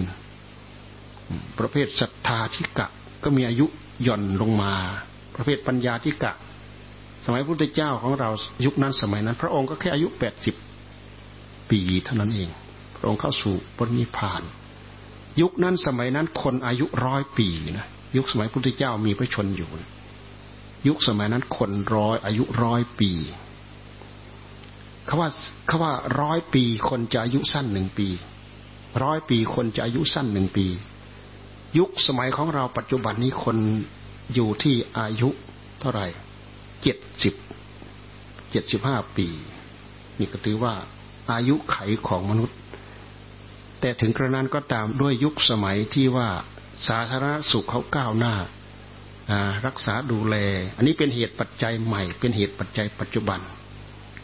[1.59, 2.87] ประเภทศรัทธาทิกะ
[3.25, 3.67] ก็มีอายุ
[4.03, 4.73] หย่อนลงมา
[5.35, 6.33] ประเภทปัญญาทิกะ
[7.25, 8.31] สมัยพุทธเจ้าของเรา
[8.65, 10.55] ยุคนั้นสมัยนั้น พระองค์ก็แค่อายุแปดสิบ
[11.73, 12.51] ปีเท่านั้นเอง
[12.97, 14.43] พระองค์เข้าสู่ปรินิพาน
[15.41, 19.69] ยุคนั้นสมัยนั้นคนอายุร้อยปีนะยุคสมัยพุทธเจ้ามีพระชนอยู่
[20.89, 23.11] ยุคสมัยนั้นคนร้อยอายุร้อยปี
[25.07, 25.29] เขาว่า
[25.67, 28.09] เขาว่าร้อยปีคนจะอายุสั้นหนึ่งปี
[29.03, 30.67] ร้อยปีคนจะอายุสั้นหนึ่งปี
[31.79, 33.57] ยุคสมัยของเราปัจจุบันนี้คน
[34.35, 35.29] อยู่ที่อายุ
[35.81, 36.07] เท่าไหร่
[36.83, 37.35] เจ็ดสิบ
[38.51, 39.27] เจ็ดสิบห้าปี
[40.19, 40.75] นี่ก็ถือว่า
[41.31, 42.57] อายุไขของมนุษย์
[43.81, 46.29] แต่ถึงกระนั้นก็ตามด้วยยุคสมัยที่ว่า
[46.89, 48.35] สาธารณสุขเขาก้าวหน้า
[49.67, 50.37] รักษาดูแล
[50.77, 53.41] อันนี้เป็นเหตุปัจจัยใหม่ เป็นเหตุปัจจัยปัจจุบัน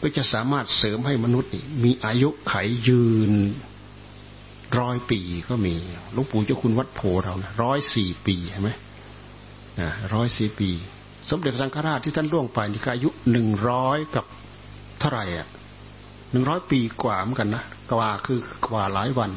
[0.01, 1.49] ก็จะสามารถเสริมให้มนุษย์
[1.83, 2.53] มีอายุไข
[2.87, 3.33] ยืน
[4.79, 5.75] ร้อยปีก็มี
[6.13, 8.69] หลวงปู่เจ้าคุณวัดโพเรานะร้อยสี่ปีใช่ไหม
[10.13, 10.69] ร้อยสี่ปี
[11.29, 14.25] สมเด็จสังฆราชที่ท่านล่วงไปนี่อายุหนึ่งร้อยกับ
[14.99, 15.47] เท่าไหร่อะ
[16.31, 19.31] หนึ่งร้อยปีกว่าเหมือนกันนะกว่าคือกว่าหลายวัน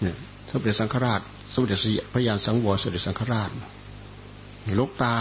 [0.00, 0.16] เนี่ย
[0.50, 1.20] สมเด็จสังฆราช
[1.54, 1.78] สมเด็จ
[2.12, 3.50] พระยานสังวรสมเด็จสังฆราช
[4.78, 5.14] ลูกตา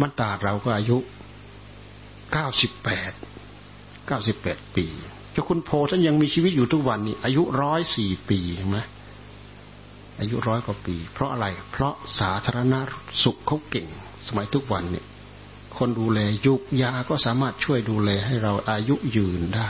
[0.00, 0.98] มันตาเราก็อายุ
[2.32, 3.12] เก้าสิบแปด
[4.06, 4.86] เก้าสิบแปดปี
[5.32, 8.78] เจ้าคุณโพท่านยังมีชีวิตอยู่ทุกวันนี้อายุร้อยสี่ปีเห็นไหม
[10.20, 12.74] อายุร้อยกว่าปี เพราะอะไร เพราะสาธารณ
[13.24, 13.86] สุขเขาเก่ง
[14.28, 15.06] สมัยทุกวันเนี่ย
[15.78, 19.68] คนดูแลยุกยาก็สามารถช่วยดูแลให้เราอายุยืนได้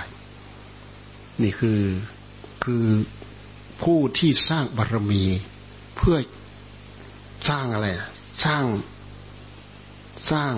[1.43, 1.81] นี่คือ
[2.65, 2.87] คือ
[3.83, 5.25] ผู้ที่สร้างบารรมี
[5.97, 6.19] เพื่อ
[7.49, 7.87] สร้างอะไร
[8.45, 8.65] สร้าง
[10.33, 10.55] สร้าง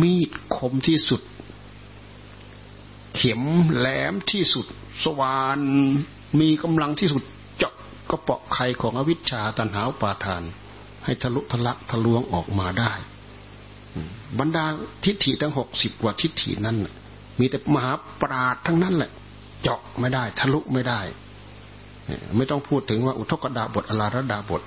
[0.00, 1.20] มีดคมที่สุด
[3.14, 3.42] เข็ม
[3.76, 4.66] แหลมที่สุด
[5.04, 5.58] สว่าน
[6.40, 7.22] มีกำลังที่สุด
[7.58, 7.74] เจาะ
[8.10, 10.42] กระเปาะไข่ของอวิชชาตันหาวปาทาน
[11.04, 12.92] ให้ทะลุทะลักทะลวงออกมาได้
[14.38, 14.64] บรรดา
[15.04, 16.76] ทิฏฐิทั้งหกสิบกว่าทิฏฐินั้น
[17.38, 19.10] มีแต่มหาปราดทั้งนั้นแหละ
[19.62, 21.00] เจาะไม่ได้ ทะลุไม่ได้
[22.36, 24.62] ไม่ต้องพูดถึงว่าอุทกดาบทอลาระดาบท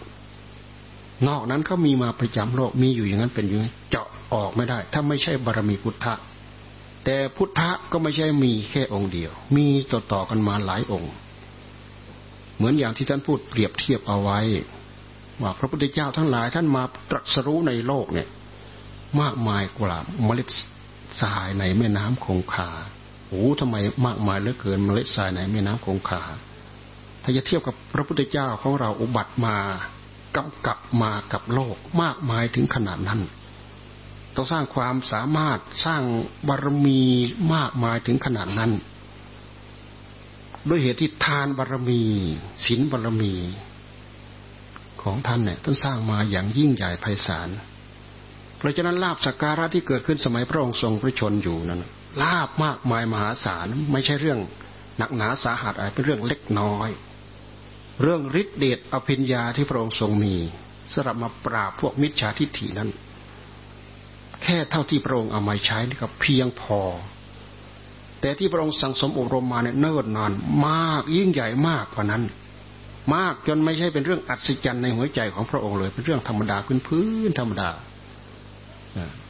[1.27, 3.59] นอกนั้นเขามีมาประจำโลกมีอยู่อย่างนั้นเป็นอยู่
[3.89, 6.13] เจาะออกไม่ได้ ถ้าไม่ใช่บารมีพุทธะ
[7.05, 11.11] แต่พุทธะก็ไม่ใช่มีแค่องค์เดียว มีต่อต่อกันมาหลายองค์
[12.55, 14.39] เหมือนอย่างที่ท่านพูดเปรียบเทียบเอาไว้
[15.41, 18.27] ว่าพระพุทธเจ้าทั้งหลายท่านมาตรัสรู้ในโลกเนี่ย
[19.21, 20.49] มากมายกว่าเมล็ด
[21.21, 22.69] ทรายในแม่น้ำคงคา
[23.27, 26.21] โอ้ทำไมมากมายเหลือเกินเมล็ดทรายในแม่น้ำคงคา
[27.23, 29.57] ถ้าจะเทียบกับพระพุทธเจ้าของเราอุบัติมา
[30.35, 33.21] กำกับมากับโลกมากมายถึงขนาดนั้น
[34.35, 36.03] ต้องสร้างความสามารถสร้าง
[36.47, 37.01] บารมี
[37.53, 38.71] มากมายถึงขนาดนั้น
[40.69, 42.03] ด้วยเหตุที่ทานบารมี
[42.65, 43.33] ศีลบารมี
[45.01, 47.49] ของท่านเนี่ยท่านสร้างมาอย่างยิ่งใหญ่ไพศาล
[48.63, 51.83] เพราะฉะนั้นลาบสักการะที่เกิดขึ้นสมัยพระองค์ทรงพระชนอยู่นั้น
[52.21, 54.39] ลาบมากมายมหาศาลไม่ใช่เรื่อง
[54.97, 56.89] หนักหนาสาหัสอะไรเป็นเรื่องเล็กน้อย
[58.01, 60.35] เรื่องฤทธิเดชอภิญญาที่พระองค์ทรงมี
[60.93, 62.89] สำหรับมาปราบพวกมิจฉาทิฏฐินั้น
[64.43, 66.81] แค่เท่าที่พระองค์เอามาใช้นี่ก็เพียงพอ
[68.21, 70.31] แต่ที่พระองค์สั่งสมอบรมมาเนี่ยเนิ่นนาน
[70.67, 72.23] มากยิ่งใหญ่มากกว่านั้น
[73.15, 77.69] มากจนไม่ใช่เป็นเรื่องอัศจรรย์ในหัวใจของพระองค์เลย เป็นเรื่องธรรมดาพื้นพื้นธรรมดา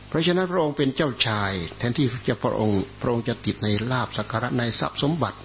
[0.08, 5.38] เพราะฉะนั้นพระองค์เป็นเจ้าชาย แทนที่จะพระองค์ พระองค์จะติดในลาบสักการะในทรัพย์สมบัติ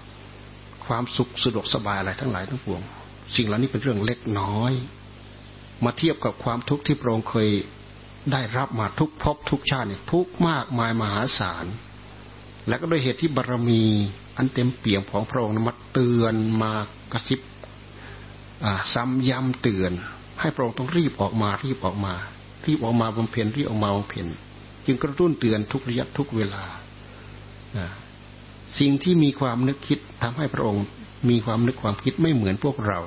[0.85, 2.81] ความสุขสะดวกสบายอะไรทั้งหลายทั้งปวง
[3.35, 4.73] สิ่งเหล่านี้เป็นเรื่องเล็กน้อย
[5.83, 7.49] มาเทียบกับความทุกข์ที่พระองค์เคย
[8.31, 11.65] ได้รับมาทุกภพทุกชาติเนี่ยทุกมากมายมหาศาล
[12.67, 13.83] และก็ด้วยเหตุที่บารรมี
[14.37, 16.73] อันเต็มเปี่ยมของพระองค์มาเตือนมา
[17.11, 17.39] กระซิบ
[18.93, 19.91] ซ้ำย้ำเตือน
[20.39, 22.13] ให้พระองค์ต้องรีบออกมารีบออกมา
[22.65, 24.27] รีบออกมาบำเพ็ญรีบออกมาบำเพ็ญ
[24.85, 26.63] จึงกระตุ้นเตือนทุกระยะทุกเวลา
[28.79, 30.85] สิ่งที่มีความนึกคิดทำให้พระองค์
[31.29, 32.99] มีความนึกความคิดไม่เหมือนพวกเรา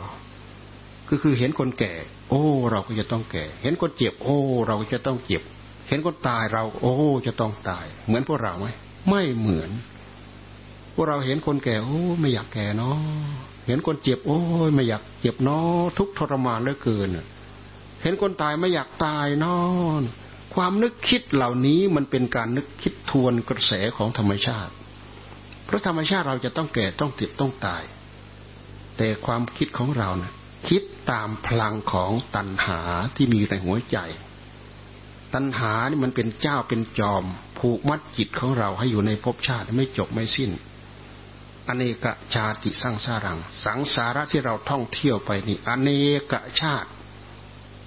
[1.08, 1.92] ก็คือเห็นคนแก่
[2.30, 5.42] โอ้ เราก็จะต้องแก่ เห็นคนเจ็บ โอ้ เราก็จะต้องเจ็บ
[5.88, 6.94] เห็นคนตายเรา โอ้
[7.26, 8.66] จะต้องตาย เหมือนพวกเราไหม
[9.08, 9.70] ไม่เหมือน
[10.94, 12.98] พวกเราเห็นคนแก่ โอ้ ไม่อยากแก่เนาะ
[13.66, 17.08] เห็นคนเจ็บ โอ้ยไม่อยากเจ็บเนาะทุกทรมานเหลือเกิน
[18.02, 20.02] เห็นคนตายไม่อยากตายนาะ
[20.54, 24.72] ความนึกคิดเหล่านี้มันเป็นการนึกคิดทวนกระแสของธรรมชาติ
[25.64, 27.82] เพราะธรรมชาติเราจะต้องแก่ต้องเจ็บต้องตาย
[28.96, 30.32] แต่ความคิดของเรานะ่ะ
[30.68, 32.80] คิดตามพลังของตัณหา
[33.16, 33.98] ที่มีในหัวใจ
[35.34, 37.24] ตัณหานี่มันเป็นเจ้าเป็นจอม
[37.58, 40.50] ผูกมัดจิตของเราให้อยู่ในภพชาติไม่จบไม่สิ้น
[41.68, 45.90] อเนกชาติสร้างสารัง สังสาระที่เราท่องเที่ยวไปนี่ อเน
[46.32, 46.88] กชาติ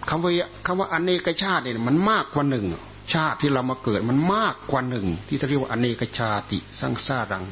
[0.10, 0.32] คำว่า
[0.66, 2.66] คำว่าอเนกชาติเนี่ยมันมากกว่าหนึ่ง
[3.14, 7.46] ชาติที่เรามาเกิดมันมากกว่าหนึ่ง ที่เรียกว่าอเนกชาติสร้างสารัง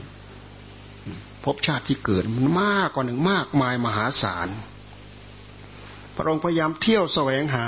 [1.44, 4.50] ภพชาติที่เกิดมันมากกว่าหนึ่งมากมายมหาศาล
[6.16, 7.68] พระองค์พยายามเที่ยวแสวงหา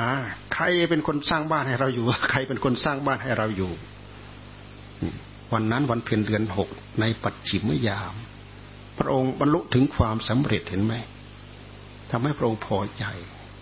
[0.54, 3.71] ใครเป็นคนสร้างบ้านให้เราอยู่ ใครเป็นคนสร้างบ้านให้เราอยู่
[5.54, 6.69] วันนั้นวันเพ็ญเดือนหก
[7.02, 8.13] ในปัจฉิมยาม
[8.98, 10.93] พระองค์บรรลุถึงความสำเร็จเห็นไหม
[12.12, 13.06] ทำให้พระองค์พอใจ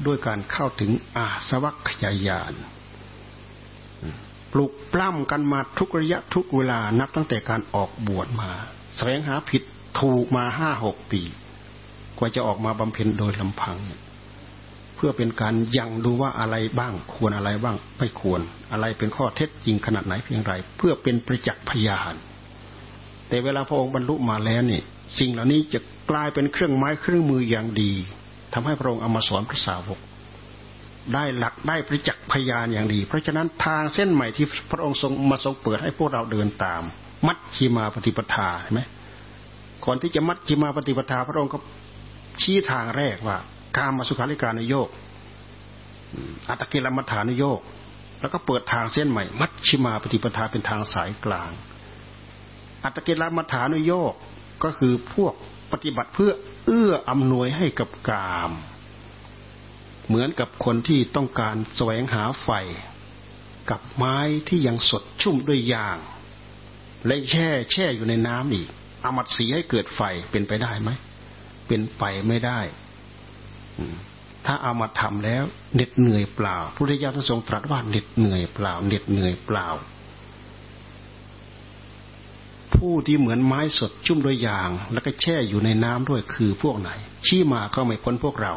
[0.08, 2.54] ด้วยการเข้าถึงอาสวัคยายาน
[4.51, 8.51] ปลุกปล้ำกันมาทุกระยะทุกเวลานับตั้งแต่การออกบวชมา
[8.95, 9.64] แสวงหาผิด
[9.99, 11.22] ถูกมาห้าหกปี
[12.18, 13.78] กว่าจะออกมาบำเพ็ญโดยลำพัง
[14.95, 18.41] เพื่อเป็นการยังดูว่าอะไรบ้างควรอะไรบ้างไม่ควร
[18.72, 22.16] อะไรเป็นข้อเท็จจริงขนาดไหนเพียงไร เพื่อเป็นประจักษ์พยาน
[23.28, 24.82] แต่เวลาพระองค์บรรลุมาแล้วนี่
[25.20, 25.80] สิ่งเหล่านี้จะ
[26.12, 27.93] กลายเป็นเครื่องไม้เครื่องมืออย่างดี
[28.54, 29.99] ทำให้พระองค์เอามาสอนพระสาวก
[31.14, 36.82] ได้หลักได้ประจักษ์พยานอย่างดี เพราะฉะนั้นทางเส้นใหม่ที่พระองค์ทรงมาทรงเปิดให้พวกเราเดินตาม
[37.28, 38.82] มัดชีมาปฏิปทาใช่ไหม
[39.86, 41.58] ก่อนที่จะมัดจิมาปฏิปทา พระองค์ก็
[42.41, 43.38] ชี้ทางแรกว่า
[43.78, 44.89] การมาสุขาริการนโยก
[46.49, 47.60] อัตกิลมัฐานโยก
[48.22, 51.51] แล้วก็เปิดทางเส้นใหม่ มัชชิมาปฏิปทาเป็นทางสายกลาง
[52.84, 54.14] อัตกิลมัฐานโยก
[54.64, 55.34] ก็คือพวก
[55.72, 56.32] ปฏิบัติเพื่อ
[56.66, 58.51] เอื้ออำนวยให้กับกาม
[60.07, 62.49] เหมือนกับคนที่ต้องการแสวงหาไฟ
[63.70, 64.18] กับไม้
[64.49, 65.97] ที่ยังสดชุ่มด้วยยาง
[67.05, 68.70] และแช่แช่อยู่ในน้ำอีก
[69.03, 70.01] อามัดสีให้เกิดไฟ
[70.32, 70.89] เป็นไปได้ไหม
[71.68, 72.59] เป็นไปไม่ได้
[74.45, 75.43] ถ้าเอามาทำแล้ว
[75.74, 79.68] เหน็ดเหนื่อยเปล่าพระพุทธเจ้าท่านทรงตรัสว่าเหน็ดเหนื่อยเปล่าเหน็ดเหนื่อยเปล่า
[82.88, 86.90] ผู้ที่เหมือนไม้สดชุ่มด้วยยาง แล้วก็แช่อยู่ในน้ำด้วยคือพวกไหน
[87.26, 88.54] ชี้มาก็ไม่พ้นพวกเรา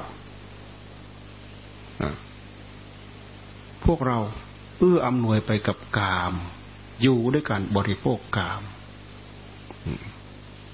[3.84, 4.18] พวกเรา
[4.78, 6.34] เอื้ออำนวยไปกับกาม
[7.02, 8.62] อยู่ด้วยการบริโภคกาม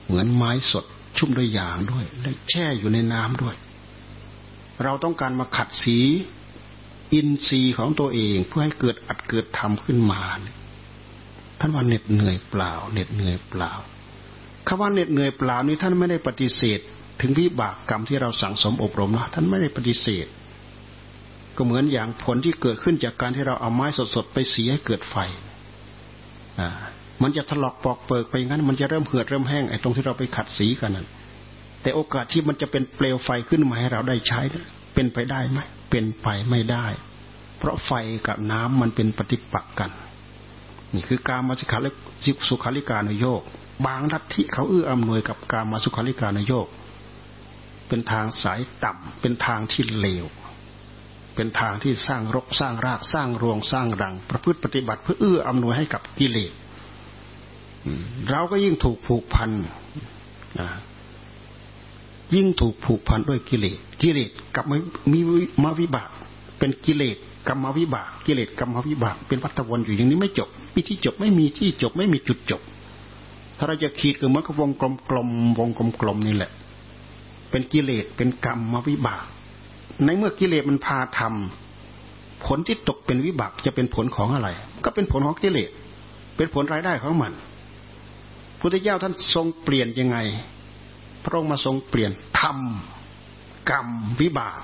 [0.05, 0.85] เหมือนไม้สด
[1.19, 3.57] ชุ่มด้วยยางด้วย และแช่อยู่ในน้ำด้วย
[4.83, 5.99] เราต้องการมาขัดสี
[7.13, 10.23] อินทรีย์ของตัวเองเพื่อให้เกิดอัดเกิดทำขึ้นมา
[11.65, 13.73] ท่านว่าเหน็ดเหนื่อยเปล่าเหน็ดเหนื่อยเปล่า
[14.67, 16.81] คำว่าเหน็ดเหนื่อยเปล่านี้ท่านไม่ได้ปฏิเสธ
[17.21, 20.27] ถึงวิบากกรรมที่เราสั่งสมอบรมนะท่านไม่ได้ปฏิเสธ
[21.57, 25.17] ก็เหมือนอย่างผลที่เกิดขึ้นจากการที่เราเอาไม้สดๆไปสีให้เกิดไฟ
[26.61, 26.71] อ่า
[27.23, 31.07] มันจะถลอกปอกเปิกไปงั้น มันจะเริ่มเหือดเริ่มแห้งไอ้ตรงที่เราไปขัดสีกันนั้น
[31.83, 34.41] แต่โอกาสที่มันจะเป็นเปลวไฟขึ้นมาให้เราได้ใช้
[34.95, 35.59] เป็นไปได้ไหม
[35.91, 36.87] เป็นไปไม่ได้
[37.59, 37.93] เพราะไฟ
[38.27, 39.91] กับน้ำมันเป็นปฏิปักษ์กัน
[40.95, 41.91] นี่คือการมาสุขาลิ
[42.49, 43.43] สุขาริการนโยก
[43.87, 46.67] บางรัฐที่เขาเอื้ออำนวยกับการมาสุขาริการนโยก
[47.89, 50.27] เป็นทางสายต่ำเป็นทางที่เลว
[51.35, 56.53] เป็นทางที่สร้างรกสร้างรากสร้างรวงสร้างรัง ประพฤติปฏิบัติเพื่อเอื้ออำนวยให้กับกิเลส
[58.31, 59.51] เราก็ยิ่งถูกผูกพัน
[62.35, 64.65] ยิ่งถูกผูกพันด้วยกิเลสกิเลสกับ
[65.13, 65.21] มี
[65.63, 66.11] มาวิบาก
[66.59, 67.17] เป็นกิเลส
[67.49, 72.63] กรรมวิบากกิเลสกรรมวิบาก เป็นวัฏวนอยู่อย่างนี้ไม่จบมีที่จบไม่มีที่จบไม่มีจุดจบ
[73.59, 75.29] ถ้าเราจะขีดก็เหมือนกับวงกลมกลม
[75.59, 76.51] วงกลมกลมนี่แหละ
[77.51, 79.25] เป็นกิเลสเป็นกรรมวิบาก
[80.05, 84.49] ในเมื่อกิเลสมันพาทำผลที่ตกเป็นวิบากจะเป็นผลของอะไร
[84.85, 85.71] ก็เป็นผลของกิเลส
[86.37, 87.33] เป็นผลรายได้ของมัน
[88.61, 90.19] พุทธเจ้าท่านทรงเปลี่ยนยังไง
[91.25, 92.59] พระองค์มาทรงเปลี่ยนธรรม
[93.71, 93.89] กรรม
[94.21, 94.61] วิบาก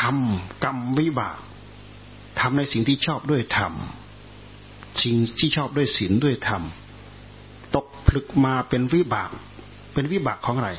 [0.00, 0.16] ธรรม
[0.64, 1.38] กรรมวิบาก
[2.40, 3.72] ทำในสิ่งที่ชอบด้วยธรรม
[5.02, 6.62] สิ่งที่ชอบด้วยศีลด้วยธรรม
[7.74, 9.30] ตกผลึกมาเป็นวิบาก
[9.92, 10.70] เป็นวิบากของอะไร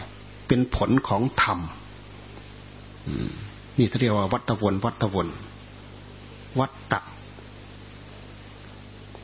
[0.48, 1.60] เป็นผลของธรรม
[3.78, 5.28] นี่เรียกว่าวัตวนวัตวน
[6.60, 7.02] วัตตะ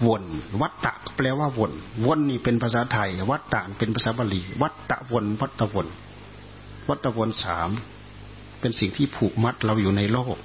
[0.05, 0.23] วน
[0.61, 1.73] วัตตะแปลว่าวน
[2.05, 5.87] วนนี่เป็นภาษาไทย วัตตะเป็นภาษาบาลีวัตตะวนวัตตะวน
[6.89, 7.69] วัตตะวนสาม
[8.59, 10.37] เป็นสิ่งที่ผูกมัดเราอยู่ในโลก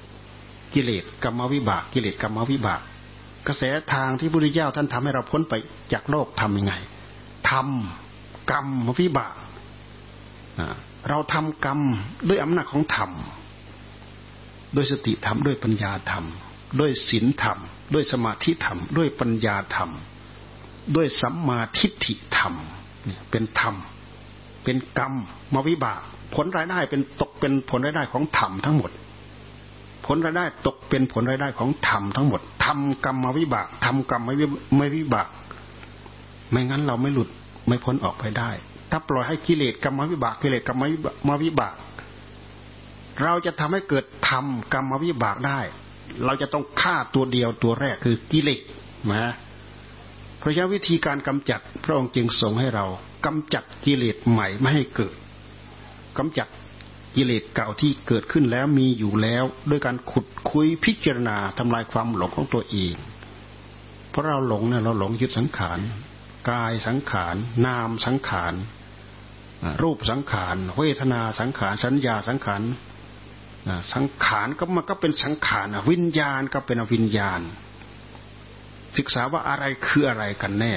[0.77, 2.81] กิเลสกรรมวิบาก กิเลสกรรมวิบาก
[3.47, 3.63] กระแส
[3.95, 5.55] ทางที่พระพุทธเจ้าท่านทำให้เราพ้นไป
[5.93, 6.75] จากโลกทํำยังไง
[7.51, 8.67] ทำกรรม
[9.01, 9.35] วิบาก
[11.09, 11.81] เราทำกรรม
[12.29, 13.11] ด้วยอำนาจของธรรม
[14.75, 16.25] ด้วยสติธรรมด้วยปัญญาธรรม
[16.81, 17.59] ด้วยศีลธรรม
[17.95, 19.91] ด้วยสมาธิธรรม ด้วยปัญญาธรรม
[20.97, 22.55] ด้วยสัมมาทิฏฐิธรรม
[23.31, 23.75] เป็นธรรม
[24.65, 25.13] เป็นกรรม
[25.55, 26.01] มวิบาก
[26.35, 28.91] ผลรายได้เป็นตกเป็นผลรายได้ของธรรมทั้งหมด
[30.07, 34.35] ผลรายได้ตกเป็นผลรายได้ของธรรมทั้งหมดทำกรรมมาวิบากทำกรรมไม่
[34.77, 35.29] ไม่วิบาก
[36.51, 37.29] ไม่งั้นเราไม่หลุด
[37.67, 38.51] ไม่พ้นออกไปได้
[38.91, 40.79] ถ้าปล่อยให้กิเลสกรรมวิบากกิเลสกรรม
[41.29, 41.75] มาวิบาก
[43.23, 45.61] เราจะทำให้เกิดธรรมกรรมวิบากได้
[46.25, 48.61] เราจะต้องฆ่าตัวเดียวตัวแรกคือกิเลส
[49.13, 49.35] นะ
[50.39, 52.85] เพราะฉะนั้นวิธีการกำจัดพระองค์จึงทรงให้เรา
[53.27, 55.15] กำจัดกิเลสใหม่ไม่ให้เกิด
[56.19, 56.49] กำจัด
[57.17, 62.95] กิเลสเก่าที่เกิดขึ้นแล้วมีอยู่แล้ว ด้วยการขุดคุยพิจารณาทำลายความหลงของตัวเอง
[64.11, 65.79] เพราะเราหลงเนี่ยเราหลงยึดสังขาร
[66.51, 67.37] กายสังขาร
[67.67, 68.55] นามสังขาร
[69.83, 72.63] รูปสังขารเวทนาสังขารสัญญาสังขาร
[73.95, 77.41] สังขารก็มันก็เป็นสังขารวิญญาณก็เป็นวิญญาณ
[78.99, 80.75] ศึกษาว่าอะไรคืออะไรกันแน่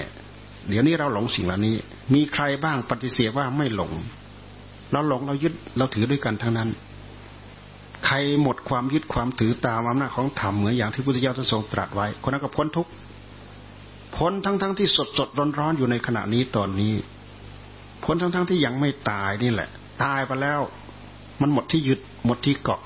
[0.67, 1.75] เดี๋ยวนี้เราหลงสิ่งเหล่านี้
[2.13, 3.91] มีใครบ้างปฏิเสธว่าไม่หลง
[4.91, 6.69] เราหลงเรายึดเราถือด้วยกันทั้งนั้น
[8.05, 12.87] ใครหมดความยึดความถือตามอำนาจของธรรมเหมือนอย่างที่พุทธเจ้าทรงตรัสไว้ คนนั้นก็พ้นทุก
[14.17, 16.93] พ้นทั้งทั้งที่สดสดร้อนร้อนอยู่ในขณะนี้ตอนนี้
[18.03, 19.69] พ้นทั้งทั้งที่ยังไม่ตายนี่แหละ
[20.03, 20.61] ตายไปแล้ว
[21.41, 22.81] มันหมดที่ยึดหมดที่เกาะ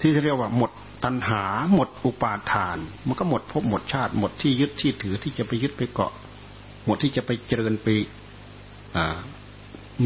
[0.00, 0.70] ที่เรียกว่าหมด
[1.04, 1.42] ตัณหา
[1.74, 2.76] หมดอุปาทาน
[3.06, 6.12] มันก็หมดภพหมดชาติ หมดที่ยึดที่ถือที่จะไปยึดไปเกาะ
[6.86, 7.86] หมดที่จะไปเจริญไป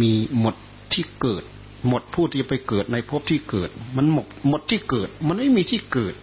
[0.01, 0.55] มีหมด
[0.95, 1.43] ที่เกิด
[1.89, 6.15] หมดผู้ที่ไปเกิดในภพที่เกิด มันหมดหมดที่เกิด มันไม่มีที่เกิด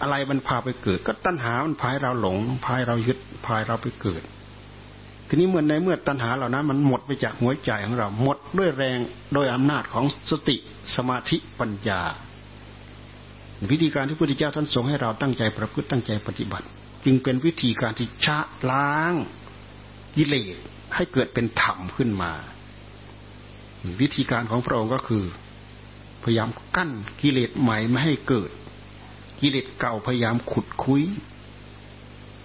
[0.00, 4.22] อะไรมันพาไปเกิด ก็ตัณหามันพายเราหลงพายเรายึดพายเราไปเกิด
[5.28, 8.98] ทีนี้เมื่อในเมื่อตัณหาเหล่านั้น มันหมดไปจากหัวใจของเรา หมดด้วยแรง
[9.34, 10.56] โดยอำนาจของสติ
[10.96, 12.02] สมาธิปัญญา
[13.70, 16.66] วิธีการที่พระพุทธเจ้าท่านทรงให้เราตั้งใจประพฤติตั้งใจปฏิบัติ
[17.04, 18.38] จึงเป็นวิธีการที่ชะ
[18.70, 19.14] ล้าง
[20.16, 20.56] กิเลส
[20.94, 22.32] ให้เกิดเป็นธรรมขึ้นมา
[24.00, 25.24] วิธีการของพระองค์ก็คือ
[26.22, 28.50] พยายามกั้นกิเลสใหม่ไม่ให้เกิด
[29.40, 31.02] กิเลสเก่าพยายามขุดคุย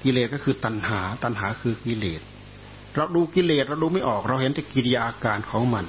[0.03, 2.21] กิเลสก็คือตัณหา ตัณหาคือกิเลส
[2.95, 5.85] เราดูกิเลสเราดูไม่ออก เราเห็นแต่กิริยาอาการของมัน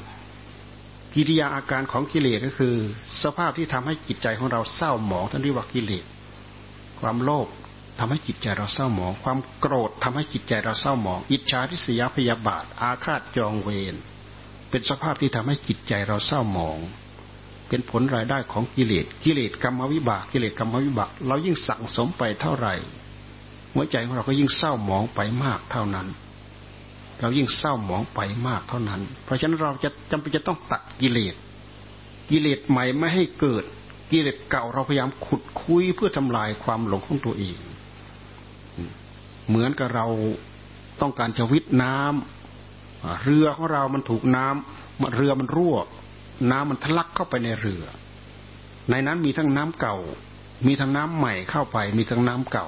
[1.15, 2.75] กิริยาอาการของกิเลสก็คือ
[3.23, 6.05] สภาพที่ทำให้จิตใจของเราเศร้าหมองท่านเรียกว่ากิเลส
[7.01, 7.49] ความโลภ
[7.99, 13.95] ทำให้จิตใจเราเศร้าหมอง ความโกรธทำให้จิตใจเราเศร้าหมอง อิจฉาทิษยาพยาบาท อาฆาตจองเวร
[14.73, 16.79] เป็นสภาพที่ทำให้จิตใจเราเศร้าหมอง
[17.69, 22.75] เป็นผลรายได้ของกิเลสกิเลสกรรมวิบากกิเลสกรรมวิบาก เรายิ่งสั่งสมไปเท่าไหร่
[23.75, 26.09] หัวใจของเราก็ยิ่งเศร้าหมองไปมากเท่านั้น
[27.21, 31.35] เรายิ่งเศร้าหมองไปมากเท่านั้น เพราะฉะนั้นเราจะจำเป็นจะต้องตัดกิเลส
[32.31, 33.65] กิเลสใหม่ไม่ให้เกิด
[34.11, 37.59] กิเลสเก่าเราพยายามขุดคุยเพื่อทำลายความหลงของตัวเอง
[39.49, 40.07] เหมือนกับเรา
[41.01, 42.42] ต้องการจะวิทน้ำ
[43.25, 45.77] เรือของเรามันถูกน้ำเรือมันรั่ว
[46.51, 47.85] น้ำมันทะลักเข้าไปในเรือ
[48.91, 49.97] ในนั้นมีทั้งน้ำเก่า
[50.67, 52.67] มีทั้งน้ำใหม่เข้าไป มีทั้งน้ำเก่า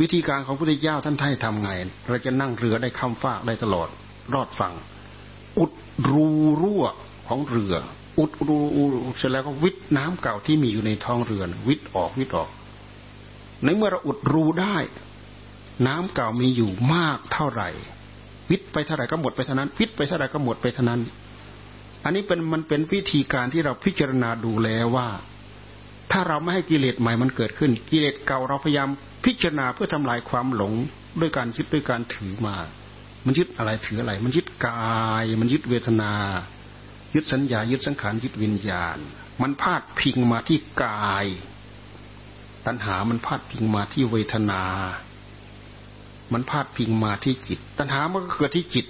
[0.00, 1.70] วิธีการของพระพุทธเจ้าท่านให้ทำไง
[2.08, 3.88] เราจะนั่งเรือได้ข้ามฟากได้ตลอด
[4.34, 4.74] รอดฝั่ง
[5.58, 5.72] อุด
[6.08, 6.28] รู
[6.62, 6.84] รั่ว
[7.28, 7.74] ของเรือ
[8.18, 8.58] อุดรู
[9.18, 12.50] เสร็จแล้วก็วิทน้ำเก่าที่มีอยู่ในท้องเรือวิทออกวิทออก
[13.64, 14.76] ในเมื่อเราอุดรูได้
[15.86, 17.68] น้ำเก่ามีอยู่มากเท่าไหร่
[18.50, 21.00] วิทไปเท่าไหร่ก็หมดไปเท่านั้นวิทไปเท่าไหร่ก็หมดไปเท่านั้น
[22.04, 25.08] อันนี้เป็นมันเป็นวิธีการที่เราพิจารณาดูแล้วว่า
[26.12, 28.88] ถ้าเราไม่ให้กิเลสใหม่มันเกิดขึ้น กิเลสเก่าเราพยายาม
[29.24, 30.74] พิจารณาเพื่อทำลายความหลง
[31.20, 32.56] ด้วยการยึดด้วยการถือมา
[33.24, 36.12] มันยึดอะไรถืออะไร มันยึดกาย มันยึดเวทนา
[37.14, 38.98] ยึดสัญญา ยึดสังขาร ยึดวิญญาณ
[39.42, 41.26] มันพาดพิงมาที่กาย
[42.66, 44.62] ตัณหามันพาดพิงมาที่เวทนา
[46.32, 48.86] มันพาดพิงมาที่จิต ตัณหามันก็เกิดที่จิต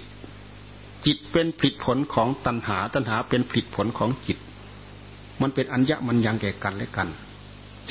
[1.05, 4.37] จิตเป็นผลิตผลของตัณหา ตัณหาเป็นผลิตผลของจิต
[5.41, 7.07] มันเป็นอัญญะมันยังแก่กันและกัน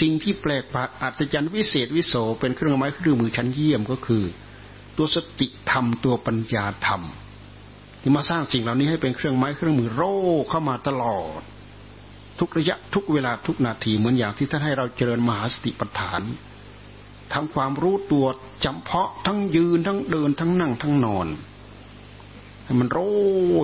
[0.01, 4.25] สิ่งที่แปลกประหลาดอัศจรรย์วิเศษวิโสเป็นเครื่องไม้เครื่องมือชั้นเยี่ยมก็คือ
[4.97, 7.03] ตัวสติธรรมตัวปัญญาธรรม
[8.01, 10.15] ที่มาสร้างสิ่งเหล่านี้ให้เป็นเครื่องไม้เครื่องมือโร่
[10.49, 11.43] เข้ามาตลอด
[12.39, 16.23] ทุกระยะทุกเวลาทุกนาทีเหมือนอย่างที่ท่านให้เราเจริญมหาสติปัฏฐาน
[17.35, 18.27] ทำความรู้ตัว
[18.65, 21.27] จำเพาะทั้งยืนทั้งเดินทั้งนั่งทั้งนอน
[22.65, 22.99] ให้มันโร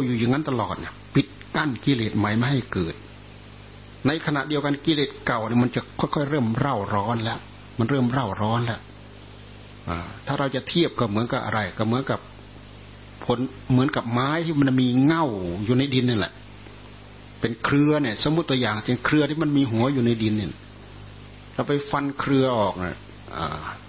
[0.04, 2.94] อยู่อย่างนั้นตลอดเนี่ยปิดกั้นกิเลสใหม่ไม่ให้เกิด
[4.06, 7.38] ในขณะเดียวกันกิเลสเก่าเนี่ยมันจะค่อยๆเริ่มเร่าร้อนแล้ว
[7.78, 8.80] มันเริ่มเร่าร้อนแล้ว
[10.26, 12.20] ถ้าเราจะเทียบก็เหมือนกับอะไร ก็เหมือนกับ
[13.24, 13.38] ผล
[13.72, 15.26] เหมือนกับไม้ที่มันมีเง่า
[15.64, 16.32] อยู่ในดินนี่แหละ
[17.40, 20.52] เป็นเครือเนี่ย สมมติตัวอย่างเป็นเครือที่มันมีหัวอยู่ในดินเนี่ย
[21.54, 22.98] เราไปฟันเครือออกเนี่ย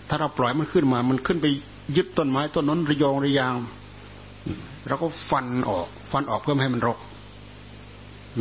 [0.10, 1.48] ถ้าเราปล่อยมันขึ้นมา มันขึ้นไป
[1.96, 3.56] ยึดต้นไม้ต้นนั้นระยองระยาง
[4.88, 6.98] เราก็ฟันออก ฟันออกเพื่อให้มันรก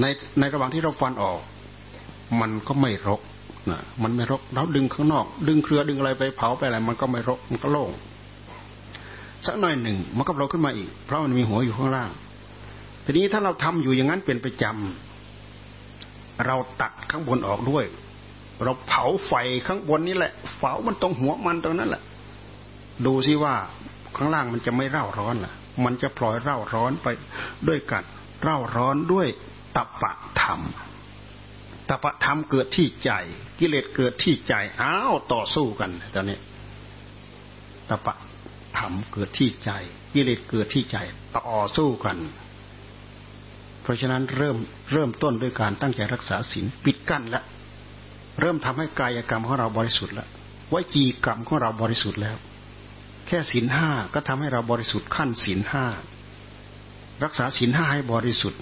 [0.01, 0.05] ใน
[0.39, 1.39] ในระหว่างที่เราฟันออก
[2.41, 3.21] มันก็ไม่รก
[3.71, 7.91] นะมันไม่รกเราดึงข้างนอก ดึงเครือดึงอะไรไปเผาไปอะไรมันก็ไม่รกมันก็โล่ง
[9.47, 12.11] สักหน่อยหนึ่งมันก็โผล่ขึ้นมาอีก เพราะมันมีหัวอยู่ข้างล่าง
[13.05, 17.85] ทีนี้ถ้าเราทำอยู่อย่างนั้นเป็นประจำเราตัดข้างบนออกด้วย
[18.65, 19.33] เราเผาไฟ
[19.67, 22.03] ข้างบนนี่แหละเผามันตรงหัวมันตรงนั้นแหละ
[23.07, 23.55] ดูซิว่า
[24.17, 25.53] ข้างล่างมันจะไม่เร่าร้อนล่ะ
[25.85, 27.09] มันจะปล่อยเร่าร้อนไป
[27.69, 28.05] ด้วยกัน
[28.43, 29.29] เร่าร้อนด้วย
[29.77, 30.61] ตปะธรรม
[31.89, 33.11] ตปะธรรมเกิดที่ใจ
[33.59, 36.39] กิเลสเกิดที่ใจอ้าวต่อสู้กันตอนนี้
[37.89, 38.15] ตปะ
[38.79, 39.71] ธรรมเกิดที่ใจ
[40.15, 40.97] กิเลสเกิดที่ใจ
[41.37, 42.17] ต่อสู้กัน
[43.83, 44.57] เพราะฉะนั้นเริ่ม
[44.93, 47.45] เริ่มต้นด้วยการตั้งใจรักษาศีลปิดกั้นแล้ว
[48.41, 50.29] เริ่มทำให้กายกรรมของเราบริสุทธิ์แล้ว
[50.73, 52.37] วจีกรรมของเราบริสุทธิ์แล้ว
[53.27, 55.87] แค่ศีลห้าก็ทำให้เราบริสุทธิ์ขั้นศีลห้า
[57.25, 58.61] รักษาศีลห้าให้บริสุทธิ์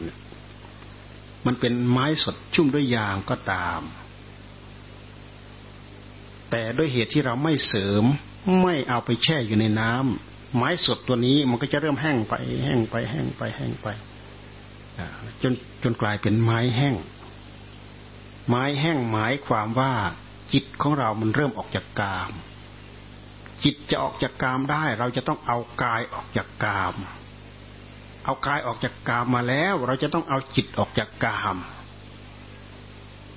[1.47, 3.81] มันเป็นไม้สดชุ่มด้วยยางก็ตาม
[6.51, 8.05] แต่ด้วยเหตุที่เราไม่เสริม
[8.63, 13.89] ไม่เอาไปแช่อยู่ในน้ำไม้สดตัวนี้มันก็จะเริ่มแห้งไป แห้งไปแห้งไปแห้งไป
[15.43, 15.53] จน
[15.83, 16.95] จนกลายเป็นไม้แห้ง
[18.51, 19.93] ไม้แห้งหมายความว่า
[20.53, 22.33] จิตของเรามันเริ่มออกจากกาม
[23.65, 26.95] จิตจะออกจากกามได้ เราจะต้องเอากายออกจากกาม
[28.25, 31.57] เอากายออกจากกามมาแล้ว เราจะต้องเอาจิตออกจากกาม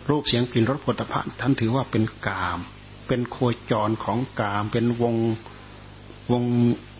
[0.09, 2.59] รูปเสียงกลิ่นรสผลิตภัณฑ์ท่านถือว่าเป็นกาม
[3.07, 3.37] เป็นโค
[3.71, 5.15] จรของกาม เป็นวง
[6.31, 6.43] วง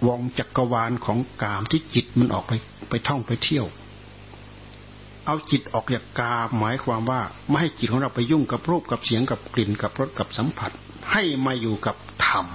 [0.08, 2.52] วงจักรวาลของกามที่จิตมันออกไป
[2.90, 3.66] ไปท่องไปเที่ยว
[5.26, 10.72] เอาจิตออกจากกามหมายความว่าไม่ให้จิตของเราไปยุ่งกับรูปกับเสียงกับกลิ่นกับรสกับสัมผัส
[11.12, 11.96] ให้มาอยู่กับ
[12.28, 12.46] ธรรม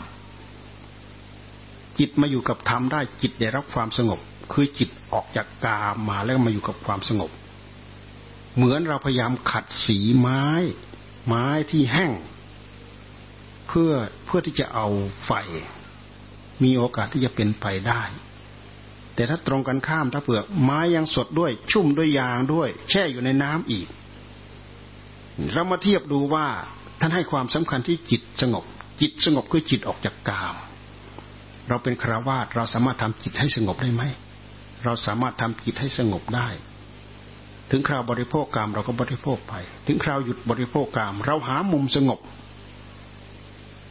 [1.98, 4.20] จิตมาอยู่กับธรรมได้จิตได้รับความสงบ
[4.52, 7.30] คือจิตออกจากกามมาแล้วมาอยู่กับความสงบ
[8.56, 10.44] เหมือนเราพยายามขัดสีไม้
[11.26, 12.12] ไม้ที่แห้ง
[13.68, 13.92] เพื่อ
[14.24, 14.86] เพื่อที่จะเอา
[15.24, 15.30] ไฟ
[16.62, 18.02] มีโอกาสที่จะเป็นไปได้
[19.18, 23.86] แต่ถ้าตรงกันข้ามถ้าเปลือกไม้ยังสดด้วย ชุ่มด้วยยางด้วย แช่อยู่ในน้ำอีก
[25.52, 26.46] เรามาเทียบดูว่า
[27.00, 28.64] ท่านให้ความสำคัญที่จิตสงบ
[29.00, 30.56] จิตสงบคือจิตออกจากกาม
[31.68, 34.02] เราเป็นคราวาสเราสามารถทำจิตให้สงบได้ไหม
[34.84, 36.48] เราสามารถทำจิตให้สงบได้
[37.70, 39.54] ถึงคราวบริโภคกามเราก็บริโภคไป
[39.86, 42.18] ถึงคราวหยุดบริโภคกาม เราหามุมสงบ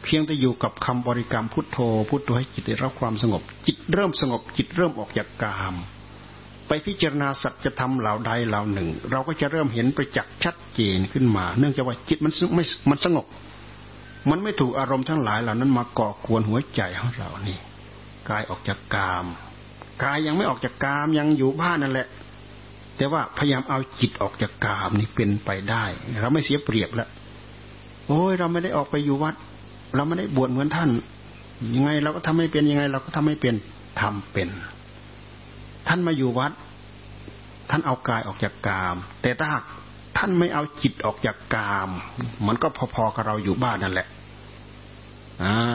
[0.04, 1.78] เพียงแต่อยู่กับคำบริกรรมพุทโธ
[2.08, 5.74] พุทโธให้จิตได้รับความสงบ จิตเริ่มสงบ จิตเริ่มออกจากกาม
[6.68, 13.26] ไปพิจารณาสัจธรรมเหล่าใดเหล่าหนึ่ง เราก็จะเริ่มเห็นประจักษ์ชัดเจนขึ้นมา เนื่องจากว่าจิตมันไม่มันสงบ
[14.30, 17.58] มันไม่ถูกอารมณ์ทั้งหลายเหล่านั้นมาก่อกวนหัวใจของเรานี่
[18.28, 19.26] กายออกจากกาม
[20.02, 22.08] กายยังไม่ออกจากกามยังอยู่บ้านนั่นแหละ
[22.96, 25.84] แต่ว่าพยายามเอาจิตออกจากกามนี่เป็นไปได้
[26.20, 27.08] เราไม่เสียเปรียบแล้ว
[28.08, 29.34] โอ้ยเราไม่ได้ออกไปอยู่วัด
[29.94, 30.90] เราไม่ได้บวชเหมือนท่าน
[31.74, 33.54] ยังไงเราก็ทำไม่เป็นยังไง เราก็ทำไม่เป็น
[34.00, 34.48] ทำเป็น
[35.88, 36.52] ท่านมาอยู่วัด
[37.70, 39.50] ท่านเอากายออกจากกาม แต่ถ้า
[40.16, 41.90] ท่านไม่เอาจิตออกจากกาม
[42.46, 44.08] มันก็พอๆกับเราอยู่บ้านนั่นแหละ
[45.42, 45.74] อ่า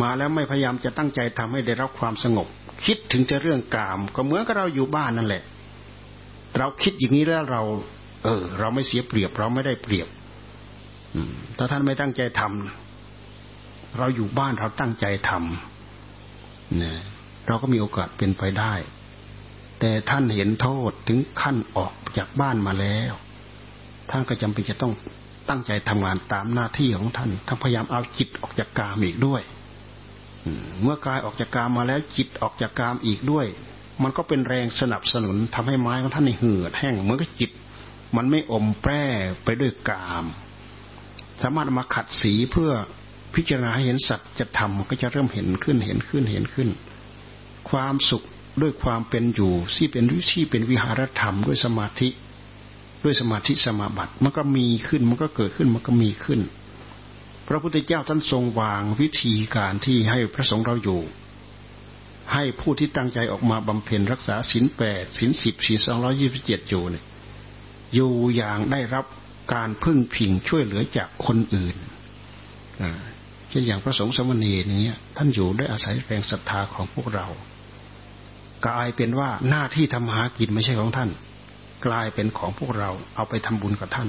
[0.00, 2.48] มาแล้วไม่พยายามจะตั้งใจทำให้ได้รับความสงบ
[2.84, 5.42] คิดถึงแต่เรื่องกาม ก็เหมือนกับเราอยู่บ้านนั่นแหละ
[6.58, 7.62] เราคิดอย่างนี้แล้วเรา
[8.24, 10.08] เออ เราไม่เสียเปรียบ เราไม่ได้เปรียบ
[11.14, 12.91] อืมถ้าท่านไม่ตั้งใจทำ
[13.98, 16.98] เราอยู่บ้านเราตั้งใจทำเนี่ย
[17.46, 18.74] เราก็มีโอกาสเป็นไปได้
[19.80, 23.12] แต่ท่านเห็นโทษถึงขั้นออกจากบ้านมาแล้ว
[24.10, 24.92] ท่านก็จำเป็นจะต้อง
[25.48, 29.42] ตั้งใจทำงานตามหน้าที่ของท่านท่านพยายามเอาจิตออกจากกามอีกด้วย
[30.82, 33.46] เมื่อกายออกจากกามมาแล้วจิตออกจากกามอีกด้วย
[34.02, 37.50] มันก็เป็นแรงสนับสนุนทำให้ไม้ของท่านในเหือดแห้งเหมือนกับจิต
[38.16, 38.92] มันไม่อมแปร
[39.44, 40.24] ไปด้วยกาม
[41.42, 42.72] สามารถมาขัดสีเพื่อ
[43.34, 46.68] พิจารณาให้เห็นสัจจะทำก็จะเริ่มเห็นขึ้นเห็นขึ้นเห็นขึ้น
[47.70, 48.22] ความสุข
[48.62, 52.08] ด้วยความเป็นอยู่ที่เป็นวิชีเป็นวิหารธรรมด้วยสมาธิ
[53.04, 56.40] ด้วยสมาธิสมาบัติมันก็มีขึ้นมันก็เกิดขึ้นมันก็มีขึ้น
[57.48, 61.00] พระพุทธเจ้าท่านทรงวางวิธีการที่ให้พระสงฆ์เราอยู่
[62.32, 67.04] ให้ผู้ที่ตั้งใจออกมาบำเพ็ญรักษาศีลแปดศีลสิบศีลสองร้อยี่สิบเจ็ดอยู่เนี่ย
[67.94, 69.04] อยู่อย่างได้รับ
[69.54, 71.76] การพึ่งพิงช่วยเหลือจากคนอื่น
[73.52, 74.84] ช่นอย่างพระสงฆ์สมณีนี้
[75.16, 77.26] ท่านอยู่ด้วยอาศัยแรงศรัทธาของพวกเรา
[78.66, 81.10] กลายเป็นว่าหน้าที่ทำหากินไม่ใช่ของท่าน
[81.86, 84.08] กลายเป็นของพวกเราเอาไปทำบุญกับท่าน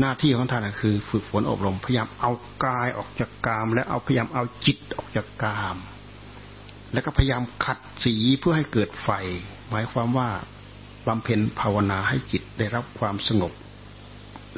[0.00, 2.32] หน้าที่ของท่านคือฝึกฝนอบรมพยายามเอา
[2.64, 5.76] กายออกจากกาม และเอาพยายามเอาจิตออกจากกาม
[6.92, 9.10] แล้วก็พยายามขัดสีเพื่อให้เกิดไฟ
[9.70, 10.30] หมายความว่า
[11.06, 13.52] บำเพ็ญภาวนาให้จิตได้รับความสงบ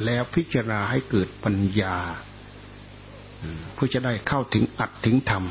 [0.05, 1.97] แล้วพิจารณาให้เกิดปัญญา
[3.75, 5.45] เพื่อจะได้เข้าถึงอัดถึงธรรม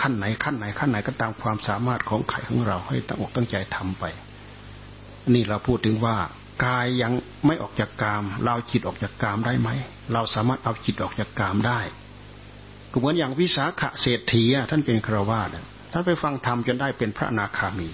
[0.00, 4.04] ขั้นไหนขั้นไหนขั้นไหนก็ตามความสามารถของไข่ของเราให้ตั้งอกตั้งใจทำไป
[5.34, 6.16] นี่เราพูดถึงว่า
[6.64, 7.12] กายยัง
[7.46, 9.70] ไม่ออกจากกาม เราจิตออกจากกามได้ไหม
[10.12, 11.80] เราสามารถเอาจิตออกจากกามได้
[12.90, 15.48] ก็เหมือนอย่างวิสาขะเศรษฐีท่านเป็นครวาส
[15.92, 17.88] ท่านไปฟังธรรมจนได้เป็นพระอนาคามี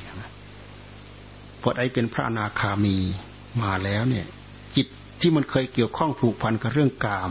[1.62, 2.96] พอไอเป็นพระอนาคามี
[3.62, 4.26] มาแล้วเนี่ย
[4.76, 4.86] จิต
[5.20, 7.30] ที่มันเคยเกี่ยวข้องผูกพันกับเรื่องกาม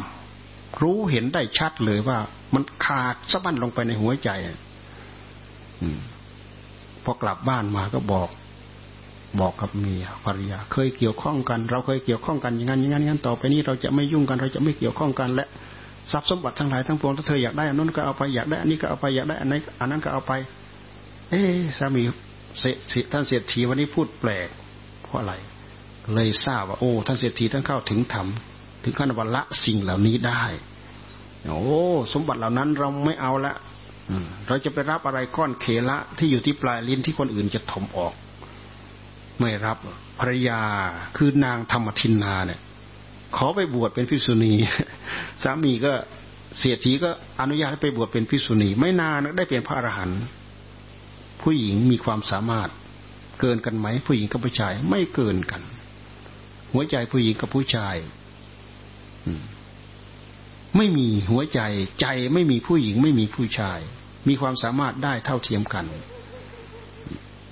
[0.81, 2.17] รู้เห็นได้ชัดเลยว่า
[2.53, 4.49] มันขาดสะบั้นลงไปในหัวใจอ
[7.03, 8.29] พอกลับบ้านมาก็บอก
[9.39, 15.47] บอกกับเมียภรรยา เคยเกี่ยวข้องกัน เราเคยเกี่ยวข้องกันอย่างนั้นอย่างนั้นอย่างนั้นต่อไปนี้เราจะไม่ยุ่งกันเราจะไม่เกี่ยวข้องกันและ
[16.11, 20.33] ทรัพย์สมบัติทั้งหลายทั้งปวงถ้าเธออยากได้อันนู้นก็เอาไปอยากได้อันนี้ก็เอาไปอยากได้อันนี้อันนั้นก็เอาไป
[21.29, 21.41] เอ๊
[21.77, 22.03] สามี
[23.11, 24.47] ท่านเศรษฐีวันนี้พูดแปลก
[25.03, 25.33] เพราะอะไร
[26.13, 28.27] เลยทราบว่าโอ้ท่านเศรษฐีท่านเข้าถึงธรรม
[28.83, 30.43] ถึงขั้นวันละสิ่งเหล่านี้ได้
[31.45, 31.61] โอ้
[32.13, 33.55] สมบัติเหล่านั้นเราไม่เอาละ
[34.47, 38.13] เราจะไปรับอะไรก้อนเคละที่อยู่ที่ปลายลิ้นที่คนอื่นจะถมออก
[39.39, 39.77] ไม่รับ
[40.19, 40.61] ภรรยา
[41.17, 42.59] คือนางธรรมทินนาเนี่ย
[43.37, 44.53] ขอไปบวชเป็นพิษุณี
[45.43, 45.93] สามีก็
[46.59, 47.09] เสียทีก็
[47.41, 50.21] อนุญาตให้ไปบวชเป็นพิษุณี ไม่นานได้เป็นพระอรหันต์
[51.41, 52.69] ผู้หญิงมีความสามารถ
[53.39, 55.61] เกินกันไหม ผู้หญิงกับผู้ชายไม่เกินกัน
[56.73, 57.95] หัวใจผู้หญิงกับผู้ชาย
[60.77, 61.61] ไม่มีหัวใจ
[62.01, 63.79] ใจไม่มีผู้หญิง ไม่มีผู้ชาย
[64.27, 65.85] มีความสามารถได้เท่าเทียมกัน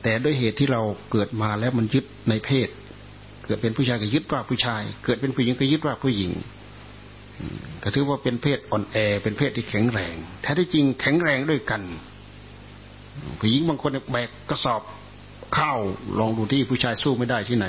[0.04, 2.70] แต่ด้วยเหตุที่เราเกิดมาแล้วมันยึดในเพศ
[3.46, 6.32] เกิดเป็นผู้ชายก็ยึดว่าผู้ชาย เกิดเป็นผู้หญิงก็ยึดว่าผู้หญิง
[7.84, 11.82] ก็ถือว่าเป็นเพศอ่อนแอ เป็นเพศที่แข็งแรงแท้ที่จริงแข็งแรงด้วยกัน
[13.40, 14.82] ผู้หญิงบางคนแบกกระสอบ
[15.58, 15.80] ข้าว
[16.20, 17.68] ลองดูที่ผู้ชายสู้ไม่ได้ที่ไหน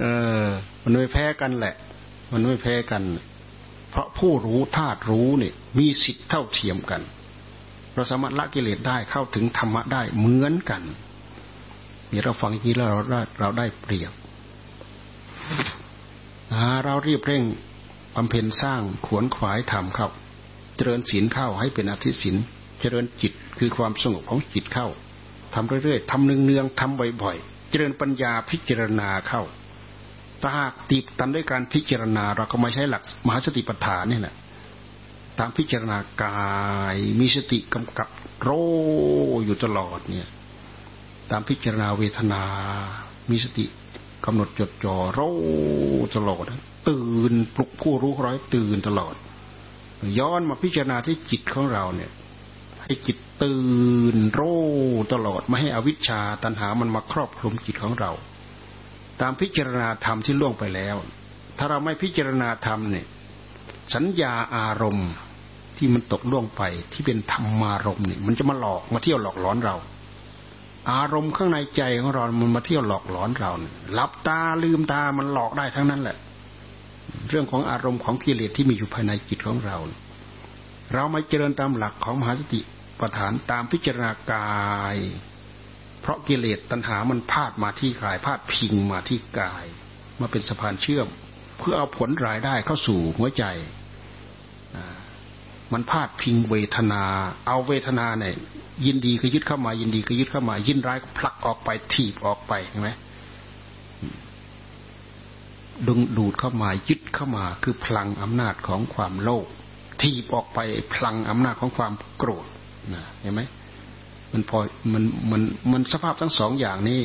[0.00, 0.04] เอ
[0.44, 0.46] อ
[0.82, 1.74] มันไม่แพ้กันแหละ
[2.32, 3.02] มันไม่แพ้กัน
[3.90, 7.02] เพราะผู้รู้ธาตุรู้เนี่ยมีสิทธิ์เท่าเทียมกัน
[7.94, 10.82] เราสามารถละกิเลสได้เข้าถึงธรรมะได้เหมือนกัน
[12.10, 14.12] นี่เราฟังอย่างนี้แล้วเราได้เราได้เปรียบ
[16.84, 17.44] เรารีบเร่ง
[18.14, 20.08] บำเพ็ญสร้างขวนขวายทำเข้า
[20.76, 22.36] เจริญศีลเข้าให้เป็นอธิศีล
[22.80, 24.88] เจริญจิตคือความสงบของจิตเข้า
[25.54, 29.42] ทำเรื่อยๆทำเนืองๆทำบ่อยๆ เจริญปัญญาพิจารณาเข้า
[30.42, 34.34] ถ้าหากติดตันด้วยการพิจารณา เราก็มาใช้หลักมหาสติปัฏฐานนี่แหละ
[35.38, 36.52] ตามพิจารณากา
[36.94, 38.08] ยมีสติกำกับ
[38.40, 38.48] โร
[39.44, 40.28] อยู่ตลอดเนี่ย
[41.30, 42.42] ตามพิจารณาเวทนา
[43.30, 43.66] มีสติ
[44.24, 45.20] กำหนดจดจ่อโร
[46.16, 46.44] ตลอด
[46.88, 49.14] ตื่นปลุกผู้รู้ร้อยตื่นตลอด
[50.18, 52.10] ย้อนมาพิจารณาที่จิตของเราเนี่ย
[52.82, 53.62] ให้จิตตื่
[54.14, 54.40] นโร
[55.12, 58.10] ตลอดไม่ให้อวิชชาตันหามันมาครอบคลุมจิตของเรา
[59.20, 60.96] ตามพิจารณาธรรมที่ล่วงไปแล้ว
[61.58, 63.06] ถ้าเราไม่พิจารณาธรรมเนี่ย
[63.94, 65.10] สัญญาอารมณ์
[65.76, 66.62] ที่มันตกล่วงไป
[66.92, 69.76] ที่เป็นธรรมารมณ์เนี่ยมันจะมาหลอกมาเที่ยวหลอกหลอนเรา
[70.92, 73.52] อารมณ์ข้างในใจของเรามันมาเที่ยวหลอกหลอนเรา
[73.92, 76.16] หลับตาลืมตามันหลอกได้ทั้งนั้นแหละ
[77.28, 82.60] เรื่องของอารมณ์ของกิเลสที่มีอยู่ภายในจิตของเราเเรามาเจริญตามหลักของมหาสติ
[83.00, 84.96] ปัฏฐานตามพิจารณากาย
[86.00, 89.64] เพราะกิเลสตัณหามันพาดมาที่กายพาดพิงมาที่กาย
[90.20, 91.08] มาเป็นสะพานเชื่อม
[91.58, 93.44] เพื่อเอาผลรายได้เข้าสู่หัวใจ
[95.72, 97.04] มันพาดพิงเวทนา
[97.46, 98.34] เอาเวทนาเนี่ย
[98.86, 102.90] ยินดีก็ยึดเข้ามา ยินดีก็ยึดเข้ามา ยินร้ายก็ผลักออกไปถีบออกไปเห็นไหม
[105.88, 109.46] ดึงดูดเข้ามายึดเข้ามาคือพลังอำนาจของความโลภ
[110.02, 110.58] ถีบออกไป
[110.92, 112.46] พลังอำนาจของความโกรธ
[112.94, 113.40] นะเห็นไหม
[114.32, 114.58] มันพอ
[114.92, 115.42] มันมัน
[115.72, 117.00] มันสภาพทั้งสองอย่างนี้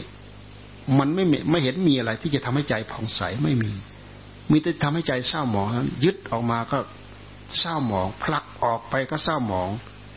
[1.00, 3.72] มันไม่ไม่เห็นมีอะไรที่จะทำให้ใจผ่องใสไม่มี
[4.52, 5.68] มีแต่ทำให้ใจเศร้าหมอง
[6.04, 6.78] ยึดออกมาก็
[7.60, 9.70] เศร้าหมองผลักออกไปก็เศร้าหมอง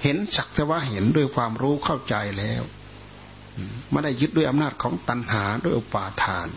[0.02, 2.62] เห็นสักแต่ว่าเห็นด้วยความรู้เข้าใจแล้ว
[3.90, 6.48] ไม่ได้ยึดด้วยอำนาจของตัณหาด้วยอุปาทาน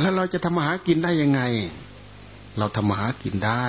[0.00, 1.40] แล้วเราจะทำมาหากินได้ยังไง
[2.58, 3.66] เราทำมาหากินได้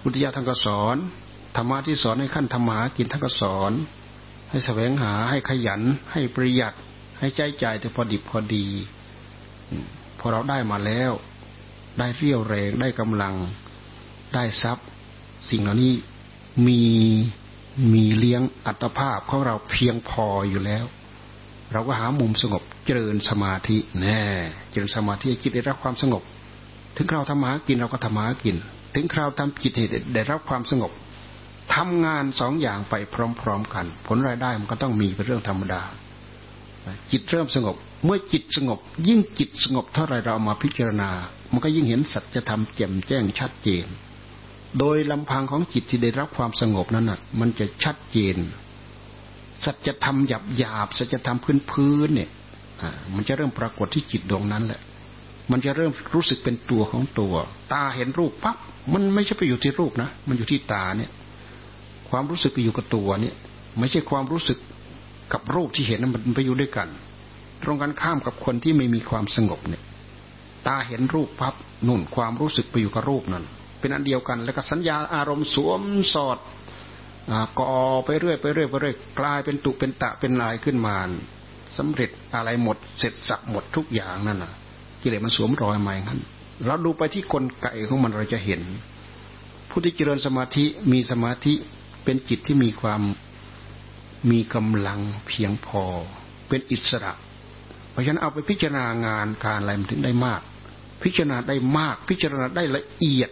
[0.00, 0.96] พุทธิยถท่านก็สอน
[1.56, 3.72] ธรรมะที่สอนให้ขั้นทำมหากินท่านก็สอน
[4.50, 5.82] ให้แสวงหาให้ขยัน
[6.12, 6.74] ให้ประหยัด
[7.18, 8.66] ให้ใจใจแต่พอดิบพอดี
[10.18, 11.12] พอเราได้มาแล้ว
[11.98, 13.34] ได้เรี่ยวแรงได้กำลัง
[14.34, 14.86] ได้ทรัพย์
[15.50, 15.94] สิ่งเหล่านี้
[16.66, 16.82] มี
[17.92, 20.84] มีเลี้ยงอัตภาพของเราเพียงพออยู่แล้ว
[21.72, 24.22] เราก็หามุมสงบเจริญสมาธิแน่
[24.70, 26.22] เจริญสมาธิจิตได้รับความสงบ
[26.96, 28.56] ถึงคราทำมากินเราก็ทำมากิน
[28.94, 29.72] ถึงคราวทำจิต
[30.14, 30.92] ได้รับความสงบ
[31.74, 35.82] ทำงานสองอย่างไปพร้อม ๆ กัน ผลรายได้มันก็ต้องมีเป็นเรื่องธรรมดา
[37.10, 38.78] จิตเริ่มสงบ เมื่อจิตสงบ
[39.08, 41.10] ยิ่งจิตสงบเท่าไรเรามาพิจารณา
[41.52, 43.86] มันก็ยิ่งเห็นสัจธรรมแจ่มแจ้งชัดเจน
[44.78, 48.36] โดยลำพังของจิตที่ได้รับความสงบนั้นน่ะ มันจะชัดเจน
[49.64, 52.30] สัจธรรมหยาบหยาบสัจธรรมพื้นพื้นเนี่ย
[53.14, 54.80] มันจะเริ่มปรากฏที่จิตดวงนั้นแหละ
[55.50, 57.34] มันจะเริ่มรู้สึกเป็นตัวของตัว
[57.72, 58.56] ตาเห็นรูปปั๊บ
[58.92, 61.10] มันไม่ใช่ไปอยู่ที่รูปนะ มันอยู่ที่ตาเนี่ย
[62.10, 63.34] ความรู้สึกไปอยู่กับตัวเนี่ย
[63.78, 64.58] ไม่ใช่ความรู้สึก
[65.32, 66.88] กับรูปที่เห็นนั้นมันไปอยู่ด้วยกัน
[67.62, 69.82] ตรงกันข้ามกับคนที่ไม่มีความสงบเนี่ย
[70.66, 71.54] ตาเห็นรูปปั๊บ
[71.88, 73.44] นุ่นความรู้สึกไปอยู่กับรูปนั้น
[73.80, 75.82] เป็นอันเดียวกันแล้วก็สัญญาอารมณ์สวม
[76.14, 76.38] สอด
[77.58, 77.72] ก่อ
[78.04, 80.96] ไปเรื่อยไปเรื่อยไปเรื่อยกลายเป็นตุเป็นตะเป็นลายขึ้นมา
[81.78, 84.52] สำเร็จอะไรหมด เสร็จสับหมดทุกอย่างนั่นน่ะ
[85.02, 86.20] กิเลสมันสวมรอยมาอย่างนั้น
[86.64, 88.62] เราดูไปที่กลไกของมันเราจะเห็น
[89.70, 91.54] ผู้ที่เจริญสมาธิมีสมาธิ
[92.04, 93.00] เป็นจิตที่มีความ
[94.30, 95.84] มีกำลังเพียงพอ
[96.48, 97.12] เป็นอิสระ
[97.90, 100.40] เพราะฉะนั้นเอาไปพิจารณางานการอะไรมันถึงได้มาก
[101.02, 103.30] พิจารณาได้มาก พิจารณาได้ละเอียด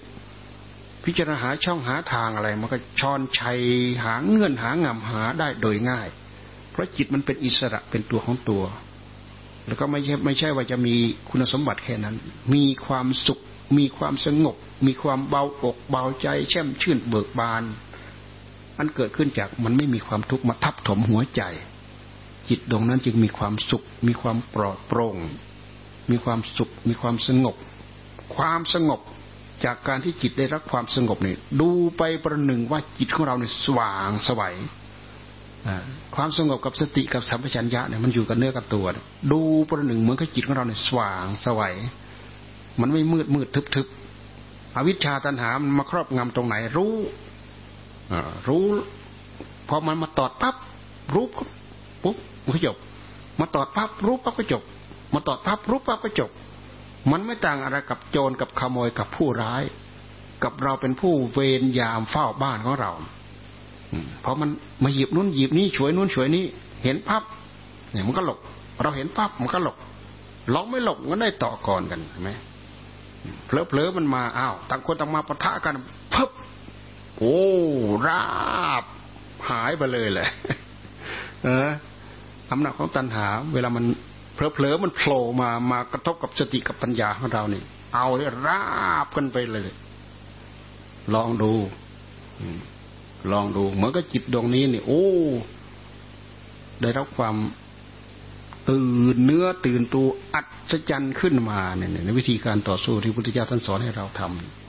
[1.04, 3.60] พิจารณาหาช่องหาทางอะไร มันก็ชอนชัย
[4.04, 6.08] หาเงื่อนหางำหาได้โดยง่าย
[6.70, 8.64] เพราะจิตมันเป็นอิสระเป็นตัวของตัว
[9.68, 10.94] แล้วก็ไม่ใช่ไม่ใช่ว่าจะมี
[11.30, 12.16] คุณสมบัติแค่นั้น
[12.54, 13.38] มีความสุข
[13.78, 14.56] มีความสงบ
[14.86, 17.62] มีความเบาอกเบาใจ แช่มชื่นเบิกบาน
[18.78, 21.42] อันเกิดขึ้นจากมันไม่มีความทุกข์มาทับถมหัวใจ
[22.48, 25.16] จิตดวงนั้นจึงมีความสุข มีความปลอดโปร่ง
[26.10, 27.56] มีความสุข มีความสงบ
[28.36, 29.00] ความสงบ
[29.64, 34.56] จากการที่จิตได้รับความสงบเนี่ยดูไปประหนึ่งว่าจิตของเราเนี่ยสว่างสวัย
[36.16, 38.86] ความสงบกับสติกับสัมปชัญญะเนี่ยมันอยู่กับเนื้อกับตัว
[39.32, 41.74] ดูประหนึ่งเหมือนกับจิตของเราเนี่ยสว่างสวัย
[42.80, 43.86] มันไม่มืดมืดทึบทึบ
[44.76, 46.94] อวิชชาตันหามันมาครอบงำตรงไหน รู้
[48.48, 48.64] รู้
[49.68, 50.56] พอมันมาตอดปั๊บ
[51.14, 51.26] รู้
[52.02, 52.16] ปุ๊บ
[52.54, 52.76] ก็จบ
[53.40, 54.62] มาตอดปั๊บรู้ปั๊บก็จบ
[55.14, 56.30] มาตอดปั๊บรู้ปั๊บก็จบ
[57.10, 59.62] มันไม่ต่างอะไรกับโจรกับขโมยกับผู้ร้าย
[60.44, 62.92] กับเราเป็นผู้เวรยามเฝ้าบ้านของเรา
[64.22, 64.50] เพราะมัน
[64.84, 66.44] มาหยิบนู้นหยิบนี่ช่วยนู้นช่วยนี่
[66.84, 67.22] เห็นปั๊บ
[67.90, 68.38] เนี่ยมันก็หลบ
[68.82, 69.76] เราเห็นปั๊บมันก็หลบ
[70.52, 72.30] เราไม่หลบมันได้ต่อก่อนกันใช่ไหม
[73.46, 75.74] เผลอๆมันมาอ้าวต่างคนต่างมาปะทะกัน
[76.14, 76.30] พึบ
[77.18, 77.38] โอ้
[78.06, 78.22] รา
[78.82, 78.84] บ
[79.50, 80.28] หายไปเลยแหละ
[81.44, 81.68] เออ
[82.50, 83.84] อำนาจของตัณหา เวลามัน
[84.34, 87.64] เผลอๆมันโผล่มามากระทบกับสติกับปัญญาของเราเนี่ย
[87.94, 88.62] เอาเลยรา
[89.04, 89.70] บกันไปเลย
[91.14, 91.52] ลองดู
[93.32, 95.04] ลองดู เหมือนกับจิตดวงนี้นี่โอ้
[96.80, 97.36] ได้รับความ
[98.70, 100.40] ตื่นเนื้อตื่นตัวอั
[100.70, 104.22] ศจรรย์ขึ้นมาเนี่ยในวิธีการต่อสู้ที่พุทธเจ้าท่านสอนให้เราท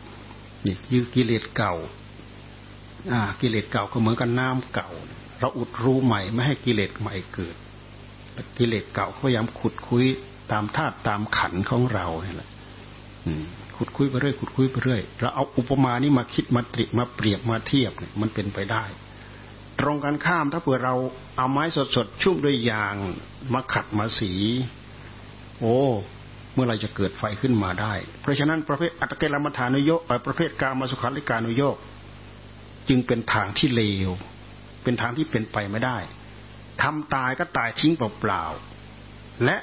[0.10, 1.74] ำนี่ยืกิเลสเก่า
[3.12, 4.90] อ่า กิเลสเก่าก็เหมือนกับน้ำเก่า
[5.40, 7.56] เราอุดรูใหม่ ไม่ให้กิเลสใหม่เกิด
[8.58, 10.06] กิเลสเก่าพยายามขุดคุย
[10.52, 12.50] ตามธาตุตามขันของเราเนี่ยแหละ
[13.80, 18.84] ขุดคุยไปเรื่อยขุดคุยไปเรื่อยเราเอาอุปมานี้มาคิดมาตริมาเปรียบมาเทียบเนี่ยมันเป็นไปได้
[19.80, 20.96] ตรงกันข้ามถ้าเผื่อเรา
[21.38, 21.64] เอาไม้
[21.96, 22.96] สดๆชุ่มด้วยยาง
[23.54, 24.32] มาขัดมาสี
[25.60, 25.78] โอ้
[26.54, 31.78] เมื่อไรจะเกิดไฟขึ้นมาได้ เพราะฉะนั้นประเภทอัตเกลมัฐานุโยกประเภทกามาสุขาริการุโยก
[32.90, 34.10] จึงเป็นทางที่เลว
[34.84, 35.98] เป็นทางที่เป็นไปไม่ได้
[36.82, 39.58] ทำตายก็ตายทิ้งเปล่าๆและ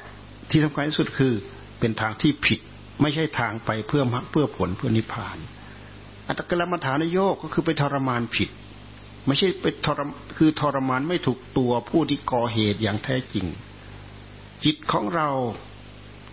[0.50, 1.34] ที่สำคัญที่สุดคือ
[1.80, 2.60] เป็นทางที่ผิด
[3.02, 5.38] ไม่ใช่ทางไปเพื่อมรรคเพื่อผลเพื่อนิพพาน
[6.28, 8.48] อัตกลมัฐานโยกก็คือไปทรมานผิด
[9.26, 13.46] ไม่ใช่ไปทรมคือทรมานไม่ถูกตัวผู้ที่ก่อเหตุอย่างแท้จริง
[14.64, 15.28] จิตของเรา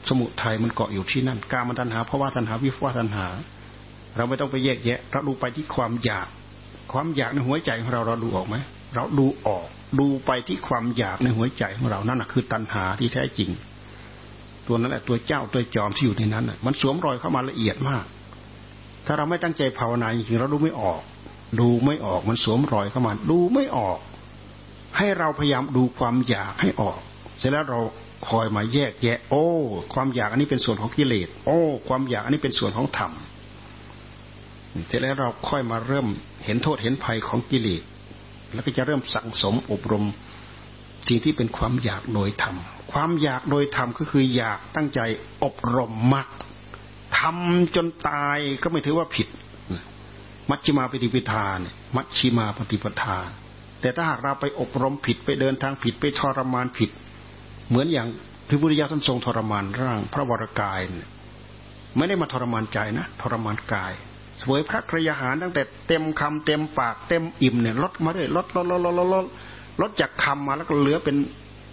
[0.10, 3.28] สมุทัยมันเกาะอยู่ที่นั่น การมันตัณหาเพราะว่าตัณหาวิฟวาตัณหา
[4.16, 6.28] เราไม่ต้องไปแยกแยะเราดูไปที่ความอยาก
[6.92, 8.56] ความอยากในหัวใจของเราเราดูออกไหม
[8.96, 9.68] เราดูออก
[10.00, 13.50] ดูไปที่ความอยากในหัวใจของเรานั่นแหะคือตัณหาที่แท้จริง
[14.68, 18.06] ตัวนั้นแหละตัวเจ้าตัวจอมที่อยู่ในนั้นมันสวมรอยเข้ามาละเอียดมาก
[19.06, 21.02] ถ้าเราไม่ตั้งใจภาวนาจริงๆเราดูไม่ออก
[21.60, 24.00] ดูไม่ออกมันสวมรอยเข้ามา ดูไม่ออก
[24.98, 27.00] ให้เราพยายามดูความอยากให้ออก
[27.40, 27.80] เสร็จแล้วเรา
[28.30, 29.46] คอยมาแยกแยะ โอ้
[29.94, 33.12] ความอยากอันนี้เป็นส่วนของกิเลสโอ้ ความอยากอันนี้เป็นส่วนของธรรม
[34.88, 36.08] เสร็จแล้วเราค่อยมาเริ่ม
[36.46, 37.84] เห็นโทษเห็นภัยของกิเลส
[38.54, 40.06] แล้วก็จะเริ่มสั่งสมอบรม
[41.08, 42.56] สิ่งที่เป็นความอยากโดยธรรม
[42.94, 45.00] ความอยากโดยธรรมก็คืออยากตั้งใจ
[45.44, 46.28] อบรมมรรค
[47.18, 49.28] ทำจนตายก็ไม่ถือว่าผิด
[50.50, 53.18] มัชฌิมาปฏิปทาเนี่ยมัชฌิมาปฏิปทา
[53.82, 56.90] แต่ถ้าหากเราไปอบรมผิดไปเดินทางผิดไปทรมานผิด
[57.70, 58.08] เหมือนอย่าง
[58.48, 61.10] พระพุทธเจ้าท่านทรงทรมานร่าง พระวรกายเนี่ย
[61.98, 63.94] ไม่ได้มาทรมานใจนะทรมานกาย
[64.44, 69.26] สวยพระกรยาหารตั้งแต่เต็มคำเต็มปากเต็มอิ่มเนี่ยลดมาเรื่อยลดลดลดลดลด
[69.82, 71.16] ลดจากคำมาแล้วก็เหลือเป็น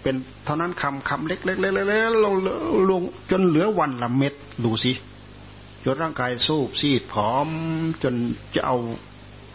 [0.03, 2.35] เป็นเท่านั้นคำคำเล็กเล็กเล็กเล็กลง
[2.89, 4.33] ลงจนเหลือวันละเม็ด
[4.65, 4.93] ดูสิ
[5.85, 7.47] จนร่างกายสูบซีดผอม
[8.03, 8.13] จน
[8.55, 8.77] จะเอา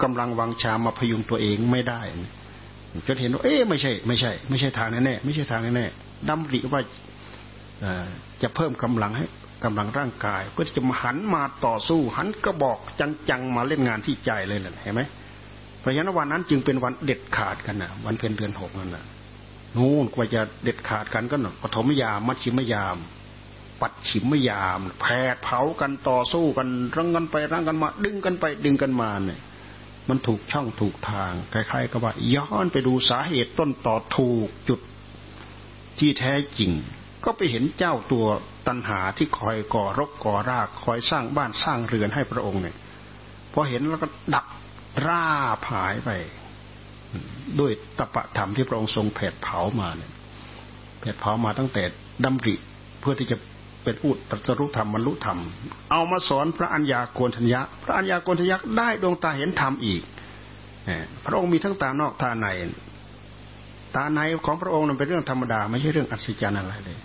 [0.02, 2.00] กำลังวังชามาพยุงตัวเองไม่ได้
[3.06, 6.80] จนเห็นว่าเอ๊ะไม่ใช่ไม่ใช่ ไม่ใช่ทางแน่ๆไม่ใช่ทางแน่ๆดำริว่า
[8.42, 9.26] จะเพิ่มกำลังให้
[9.64, 12.78] กำลังร่างกาย เพื่อจะมาหันมาต่อสู้ หันกระบอก
[13.30, 15.02] จังๆมาเล่นงานที่ใจเลยแหละเห็นไหม
[15.80, 19.04] เพราะฉะนั้นวันนั้นจึงเป็นวันเด็ดขาดกันนะวันเพ็ญเดือนหกนั่นนะ
[19.76, 22.96] นู่นกว่าจะเด็ดขาดกันก็หนปฐมยามมัชชิมยาม
[23.80, 29.40] ปัดฉิมยามแผดเผากันต่อสู้กันรังกันไปรังกันมา ดึงกันไปดึงกันมาเนี่ย
[30.08, 34.80] มันถูกช่องถูกทางคล้ายๆกับว่าย้อนไปดูสาเหตุต้นต่อถูกจุด
[35.98, 36.72] ที่แท้จริง
[37.24, 38.26] ก็ไปเห็นเจ้าตัว
[38.66, 42.76] ตัณหาที่คอยก่อรกก่อรากคอยสร้างบ้านสร้างเรือนให้พระองค์เนี่ย
[43.52, 44.46] พอเห็นแล้วก็ดับ
[45.06, 45.26] รา
[45.66, 46.10] ผายไป
[47.60, 50.10] ด้วยตปะธรรมที่พระองค์ทรงแผดเผามาเนี่ย
[51.00, 51.82] แผดเผามาตั้งแต่
[52.24, 52.54] ดำริ
[53.00, 53.36] เพื่อที่จะ
[53.84, 55.38] เป็นผู้ตรัสรู้ธรรมบรรลุธรรม
[55.90, 60.02] เอามาสอนพระอัญญาโกณทัญญะ พระอัญญาโกณทัญญะได้ดวงตาเห็นธรรมอีก
[61.26, 62.46] พระองค์มีทั้งตานอกตาใน
[63.96, 66.98] ตาในของพระองค์นั้นเป็นเรื่องธรรมดา ไม่ใช่เรื่องอัศจรรย์อะไรเลย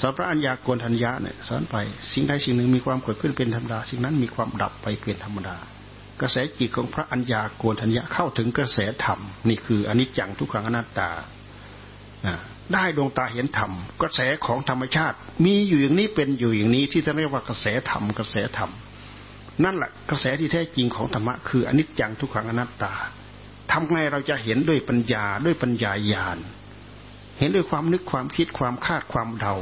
[0.00, 1.76] สอนพระอัญญาโกณทัญญะเนี่ยสอนไป
[2.12, 5.56] สิ่งใดสิ่งหนึ่งมีความเกิดขึ้นเป็นธรรมดา สิ่งนั้นมีความดับไปเป็นธรรมดา
[6.22, 11.10] กระแสจิตของพระอัญญาโกณทัญญะเข้าถึงกระแสธรรม นี่คืออนิจจังทุกขังอนัตตา
[12.72, 18.70] ได้ดวงตาเห็นธรรม กระแสของธรรมชาติ มีอยู่อย่างนี้เป็นอยู่อย่างนี้ที่จะเรียกว่ากระแสธรรมกระแสธรรม
[19.64, 22.94] นั่นแหละกระแสที่แท้จริงของธรรมะคืออนิจจังทุกขังอนัตตา
[23.72, 26.38] ทำไงเราจะเห็นด้วยปัญญาด้วยปัญญาญาณ
[27.38, 29.54] เห็นด้วยความนึกความคิดความคาดความเดา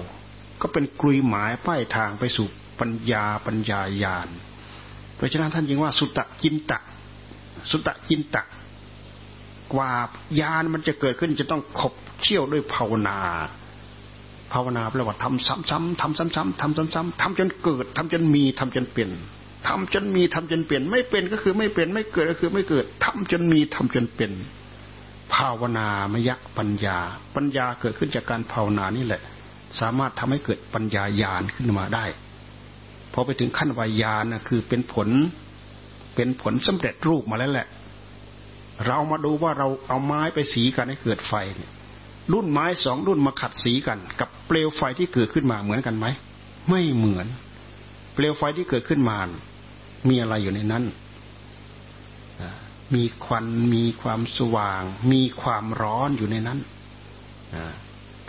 [0.60, 2.46] ก็เป็นกลุยหมายป้ายทางไปสู่
[2.80, 4.28] ปัญญาปัญญาญาณ
[5.20, 6.78] เพราะฉะนั้นท่านจึงว่าสุตตะจินตะ
[7.70, 8.42] สุตตะจินตะ
[9.74, 9.90] กว่า
[10.40, 13.18] ญาณมันจะเกิดขึ้นจะต้องขบเชี่ยวด้วยภาวนา
[14.52, 19.10] ภาวนาแปลว่าทำซ้ำๆทำซ้ำๆทำซ้ำๆทำจนเกิดทำจนมีทำจนเปลี่ยน
[19.68, 24.32] ทำจนมีทำจนเปลี่ยน ไม่เป็นก็คือไม่เป็นไม่เกิดก็คือไม่เกิดทำจนมีทำจนเป็น
[25.34, 26.98] ภาวนามยะปัญญา
[27.34, 29.22] ปัญญาเกิดขึ้นจากการภาวนานี่แหละ
[29.80, 32.04] สามารถทำให้เกิดปัญญาญาณขึ้นมาได้
[33.12, 35.08] พอไปถึงขั้นวายานนะคือเป็นผล
[36.14, 37.68] เป็นผลสำเร็จรูปมาแล้วแหละ
[38.86, 41.70] เรามาดูว่าเราเอาไม้ไปสีกันให้เกิดไฟเนี่ย
[42.32, 46.06] รุ่นไม้สองรุ่นมาขัดสีกัน กับเปลวไฟที่เกิดขึ้นมาเหมือนกันไหม
[46.68, 47.26] ไม่เหมือน
[48.14, 49.16] เปลวไฟที่เกิดขึ้นมา
[50.08, 50.84] มีอะไรอยู่ในนั้น
[52.94, 54.82] มีควันมีความสว่าง
[55.12, 56.58] มีความร้อนอยู่ในนั้น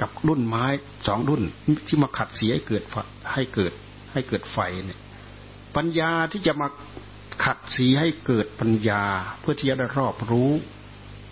[0.02, 0.66] กับรุ่นไม้
[1.08, 1.44] สองรุ่น
[1.88, 2.84] ที่มาขัดสีให้เกิด
[3.34, 3.74] ให้เกิด
[4.14, 4.99] ให้เกิดไฟเนี่ย
[5.76, 6.68] ปัญญาที่จะมา
[7.43, 9.03] ขัดสีให้เกิดปัญญา
[9.39, 10.51] เพื่อที่จะได้รอบรู้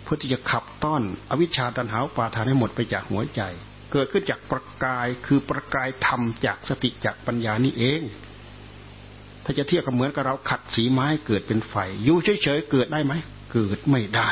[0.02, 3.42] เพื่อที่จะขับต้อน อวิชชาตันหาปาทานให้หมดไปจากหัวใจ
[3.92, 8.00] เกิดขึ้นจากประกายคือประกายธรรมจากสติจากปัญญานี่เอง
[9.44, 11.74] ถ้าจะเทียบกับเหมือนกับเราขัดสีไม้เกิดเป็นไฟ
[12.04, 13.12] อยู่เฉยๆเกิดได้ไหม
[13.52, 14.28] เกิดไม่ได้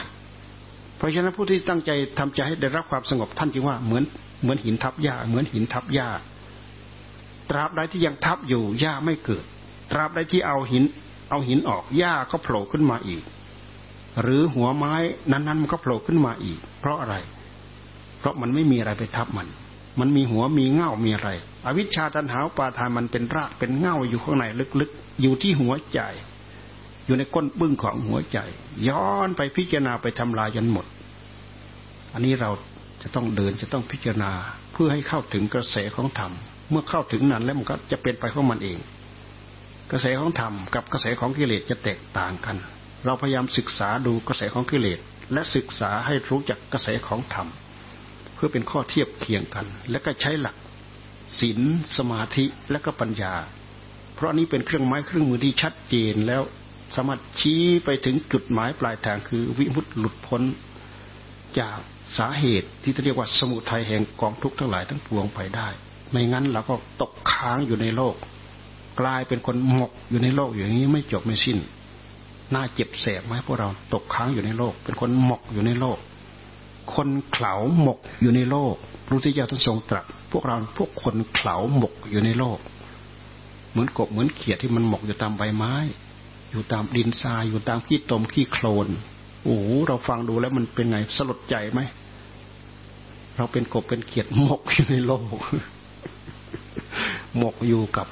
[0.96, 4.04] เพราะฉะนั้นผู้ที่ตั้งใจทำใจให้ได้รับความสงบท่านจึงว่าเหมือน
[4.42, 6.08] เหมือนหินทับหญ้า เหมือนหินทับหญ้า
[7.50, 9.44] ตราบใดที่ยังทับอยู่หญ้าไม่เกิด
[9.92, 10.84] ตราบใดที่เอาหิน
[11.30, 13.22] เอาหินออกหญ้าก็โผล่ขึ้นมาอีก
[14.22, 14.94] หรือหัวไม้
[15.30, 17.16] นั้นๆมันก็โผล่ขึ้นมาอีก เพราะอะไร
[18.18, 19.48] เพราะมันไม่มีอะไรไปทับมัน
[20.00, 21.30] มันมีหัวมีเง่ามีอะไร
[21.64, 24.44] อวิชชาตันหาปาทานมันเป็นรากเป็นเง่าอยู่ข้างใน
[24.80, 26.00] ลึกๆ อยู่ที่หัวใจ
[27.06, 28.38] อยู่ในก้นบึ้งของหัวใจ
[28.88, 30.86] ย้อนไปพิจารณาไปทำลายจนหมด
[32.12, 32.50] อันนี้เรา
[33.02, 34.32] จะต้องเดินจะต้องพิจารณา
[34.72, 36.32] เพื่อให้เข้าถึงกระแสของธรรม
[36.70, 38.78] เมื่อเข้าถึงนั้นแล้วมันก็จะเป็นไปของมันเอง
[39.90, 42.56] กระแสของธรรมกับกระแสของกิเลสจะแตกต่างกัน
[43.04, 44.98] เราพยายามศึกษาดูกระแสของกิเลส
[45.32, 47.48] และศึกษาให้รู้จักกระแสของธรรม
[48.34, 50.56] เพื่อเป็นข้อเทียบเคียงกัน และก็ใช้หลัก
[51.40, 51.60] ศีล
[51.96, 53.34] สมาธิและก็ปัญญา
[54.14, 56.42] เพราะนี้เป็นเครื่องไม้เครื่องมือที่ชัดเจนแล้ว
[56.96, 60.42] สามารถชี้ไปถึงจุดหมายปลายทางคือวิมุตติหลุดพ้น
[61.60, 61.78] จาก
[62.18, 65.68] สาเหตุที่เรียกว่าสมุทัยแห่งกองทุกข์ทั้งหลายทั้งปวงไปได้
[66.10, 68.14] ไม่งั้นเราก็ตกค้างอยู่ในโลก
[69.00, 71.58] กลายเป็นคนหมกอยู่ในโลกอย่างนี้ไม่จบไม่สิ้น
[72.54, 75.98] น่าเจ็บแสบไหมพวกเราตกค้างอยู่ในโลก เป็นคนหมกอยู่ในโลก
[76.94, 78.74] คนเข่าหมกอยู่ในโลก
[79.08, 82.58] ระพุทธเจ้าท่านทรงตรัสพวกเราพวกคนเข่าหมกอยู่ในโลก
[83.70, 85.74] เหมือนกบเหมือนเขียดที่มันหมกอยู่ตามใบไม้
[86.50, 88.88] อยู่ตามดินทรายอยู่ตามขี้ตมขี้โคลน
[89.44, 89.56] โอ้
[89.86, 91.80] เราฟังดูแล้วมันเป็นไงสลดใจไหม
[93.36, 95.36] เราเป็นกบเป็นเขียดหมกอยู่ในโลก
[97.36, 98.06] หมกอยู่กับ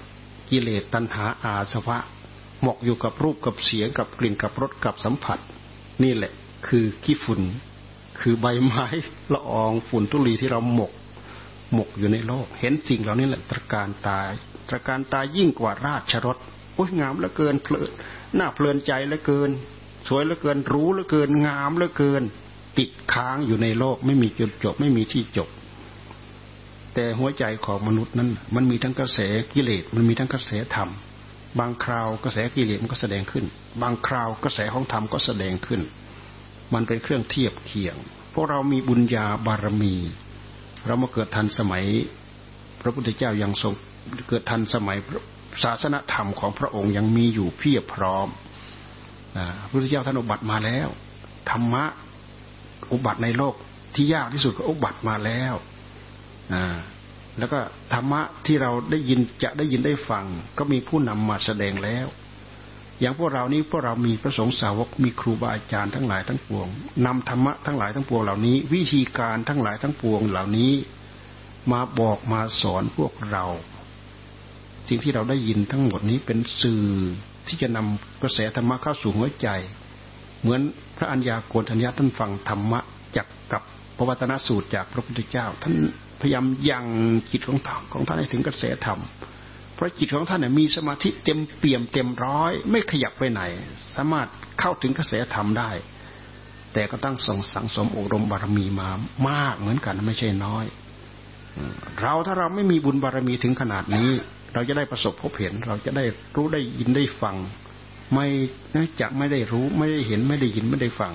[0.50, 1.98] กิเลสตัณหาอาสวะ
[2.62, 5.38] หมกอยู่กับรูปกับเสียงกับกลิ่นกับรสกับสัมผัส
[6.02, 6.32] นี่แหละ
[6.68, 7.40] คือขี้ฝุ่น
[8.20, 8.86] คือใบไม้
[9.32, 10.92] ละอองฝุ่นทุลีที่เราหมก
[11.74, 14.30] หมกอยู่ในโลก เห็นสิ่งเหล่านี้แหละตรการตาย
[14.68, 16.36] ตรการตายยิ่งกว่าราชรถ
[16.74, 17.90] โอ้ยงามเหลือเกินเพลิน
[18.38, 19.50] น้าเพลินใจเหลือเกิน
[20.08, 22.22] สวยเหลือเกินรู้เหลือเกิน งามเหลือเกิน
[22.78, 25.48] ติดค้างอยู่ในโลกไม่มีจุดจบ ไม่มีที่จบ
[26.98, 29.20] แต่หัวใจของมนุษย์นั้น มันมีทั้งกระแส
[29.52, 30.88] กิเลสมันมีทั้งกระแสธรรม
[31.58, 33.44] บางคราวกระแสกิเลสมันก็แสดงขึ้น
[33.82, 35.80] บางคราวกระแสของธรรมก็แสดงขึ้น
[36.74, 37.96] มันเป็นเครื่องเทียบเคียง
[38.34, 39.94] พวกเรามีบุญญาบารมี
[40.86, 41.84] เรามาเกิดทันสมัย
[42.80, 43.72] พระพุทธเจ้ายังทรง
[44.28, 44.98] เกิดทันสมัย
[45.62, 48.28] ศาสนธรรมของพระองค์ยังมีอยู่เพียบพร้อม
[49.60, 50.88] พระพุทธเจ้าท่านอุบัติมาแล้ว
[51.50, 51.84] ธรรมะ
[52.92, 53.54] อุบัติในโลก
[53.94, 55.54] ที่ยากที่สุดก็อุบัติมาแล้ว
[57.38, 57.58] แล้วก็
[57.92, 60.24] ธรรมะที่เราได้ยินจะได้ยินได้ฟัง
[60.58, 62.06] ก็มีผู้นำมาแสดงแล้ว
[63.00, 66.68] อย่างพวกเรานี้พวกเรามีพระสงฆ์สาวกมีครูบาอาจารย์ทั้งหลายทั้งปวง
[67.06, 70.72] นำธรรมะทั้งหลายทั้งปวงเหล่านี้ วิธีการทั้งหลายทั้งปวงเหล่านี้
[71.72, 73.44] มาบอกมาสอนพวกเรา
[74.88, 76.84] สิ่งที่เราได้ยินทั้งหมดนี้เป็นสื่อ
[77.46, 79.48] ที่จะนำกระแสธรรมะเข้าสู่หัวใจ
[80.40, 80.60] เหมือน
[80.96, 82.80] พระอัญญาโกณทัญญาท่านฟังธรรมะ
[83.16, 83.62] จากกับ
[83.96, 85.74] พระวัตนสูตรจากพระพุทธเจ้าท่าน
[86.20, 86.86] พยายามยัง
[87.30, 89.00] จิตของท่านของท่านให้ถึงกระแสธรรม
[89.74, 93.42] เพราะจิตของท่านเนี่ยมีสมาธิเต็มเปี่ยมเต็มร้อย ไม่ขยับไปไหน
[93.94, 94.28] สามารถ
[94.60, 95.70] เข้าถึงกระแสธรรมได้
[96.72, 98.88] แต่ก็ต้องส่งสังสมอบรมบารมีมา
[99.28, 100.64] มากเหมือนกันไม่ใช่น้อย
[102.00, 104.10] เราถ้าเราไม่มีบุญบารมีถึงขนาดนี้
[104.54, 106.04] เราจะได้ประสบพบเห็น เราจะได้
[106.36, 107.36] รู้ได้ยินได้ฟัง
[108.14, 108.26] ไม่
[109.00, 111.12] จะไม่ได้รู้ไม่ได้เห็นไม่ได้ยินไม่ได้ฟัง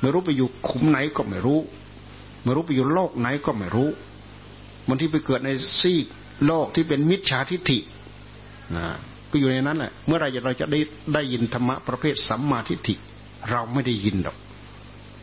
[0.00, 1.60] ไม่รู้ไปอยู่ขุมไหนก็ไม่รู้
[2.42, 3.88] ไม่รู้ไปอยู่โลกไหนก็ไม่รู้
[4.88, 6.06] มันที่ไปเกิดในซีก
[6.46, 7.78] โลกที่เป็นมิจฉาทิฏฐิ
[8.76, 8.86] นะ
[9.30, 10.80] ก็อยู่ในนั้นแหละเมื่อไรเราจะได้
[11.14, 12.94] ได้ยินธรรมะประเภทสัมมาทิฏฐิ
[13.50, 14.36] เราไม่ได้ยินหรอก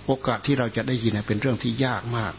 [0.07, 2.33] โอกาสที่เราจะได้ยินเป็นเรื่องที่ยากมาก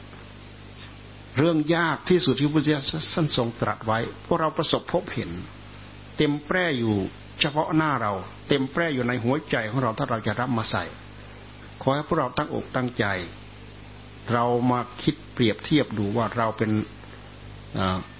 [1.38, 2.82] เรื่องยากที่สุดที่พระเจ้า
[3.14, 5.30] สั้นทรงตรัสไว้พวกเราประสบพบเห็น
[6.16, 6.94] เต็มแปร่อยู่
[7.40, 8.12] เฉพาะหน้าเรา
[8.48, 10.84] เต็มแปร่อยู่ในหัวใจของเราถ้าเราจะรับมาใส่
[11.82, 13.04] ขอให้พวกเราตั้งอกตั้งใจ
[14.32, 16.70] เรามาคิดเปรียบเทียบดูว่าเราเป็น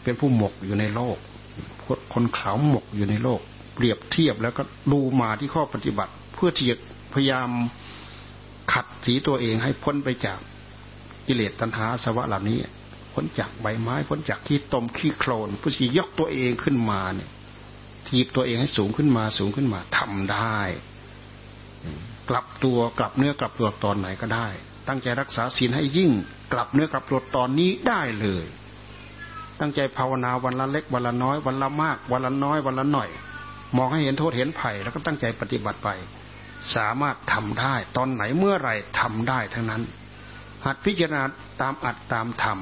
[0.02, 1.16] เป็นผู้หมกอยู่ในโลก
[2.12, 3.40] คนขาวหมกอยู่ในโลก
[3.74, 6.76] เปรียบเทียบแล้วก็ดูมาที่ข้อปฏิบัติ เพื่อที่จะ
[7.14, 7.48] พยายาม
[8.72, 10.38] ขัดสีตัวเองให้พ้นไปจาก
[11.26, 12.58] กิเลสตัณหาสวะเหล่านี้
[13.14, 17.30] พ้นจากใบไม้ พ้นจากขี้ตมขี้โคลนผู้ที่ยกตัวเองขึ้นมาเนี่ย
[18.08, 20.58] ทีบตัวเองให้สูงขึ้นมาสูงขึ้นมาทำได้
[22.30, 24.48] กลับตัวกลับเนื้อกลับตัวตอนไหนก็ได้
[24.88, 26.10] ตั้งใจรักษาศีลให้ยิ่ง
[26.52, 28.44] กลับเนื้อกลับตัวตอนนี้ได้เลย
[29.60, 33.08] ตั้งใจภาวนาวันละเล็กวันละน้อย วันละมาก วันละน้อย วันละหน่อย
[33.76, 35.88] มองให้เห็นโทษเห็นภัยแล้วก็ตั้งใจปฏิบัติไป
[36.74, 39.82] สามารถทำได้ ตอนไหนเมื่อไรทำได้ทั้งนั้น
[40.64, 41.22] หัดพิจารณา
[41.60, 42.58] ตามอัดตามธรรม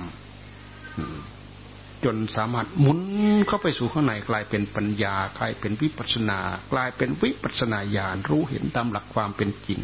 [2.05, 3.01] จนสามารถหมุน
[3.47, 6.41] เข้าไปสู่ข้างในกลายเป็นปัญญากลายเป็นวิปัสนา
[6.73, 9.81] กลายเป็นวิปัสนาญาณรู้เห็นตามหลักความเป็นจริง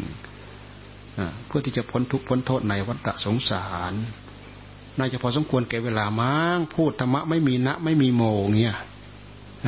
[1.47, 3.93] เพื่อที่จะพ้นทุกข์พ้นโทษในวัฏสงสาร
[4.97, 8.77] น่าจะพอสมควรแก่เวลามั้งพูดธรรมะไม่มีณไม่มีโมงเนี่ย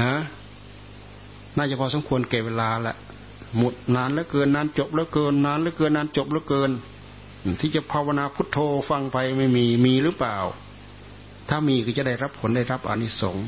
[0.01, 0.15] ฮะ
[1.57, 2.97] น่าจะพอสมควรแก่เวลาแหละ
[3.57, 6.71] หมดนานแล้วเกินนานจบแล้วเกินนานแล้วเกินนานจบแล้วเกิน
[7.61, 8.57] ที่จะภาวนาพุทโธ
[8.89, 10.38] ฟังไปไม่มีมีหรือเปล่า
[11.49, 13.47] ถ้ามีก็จะได้รับผลได้รับอนิสงส์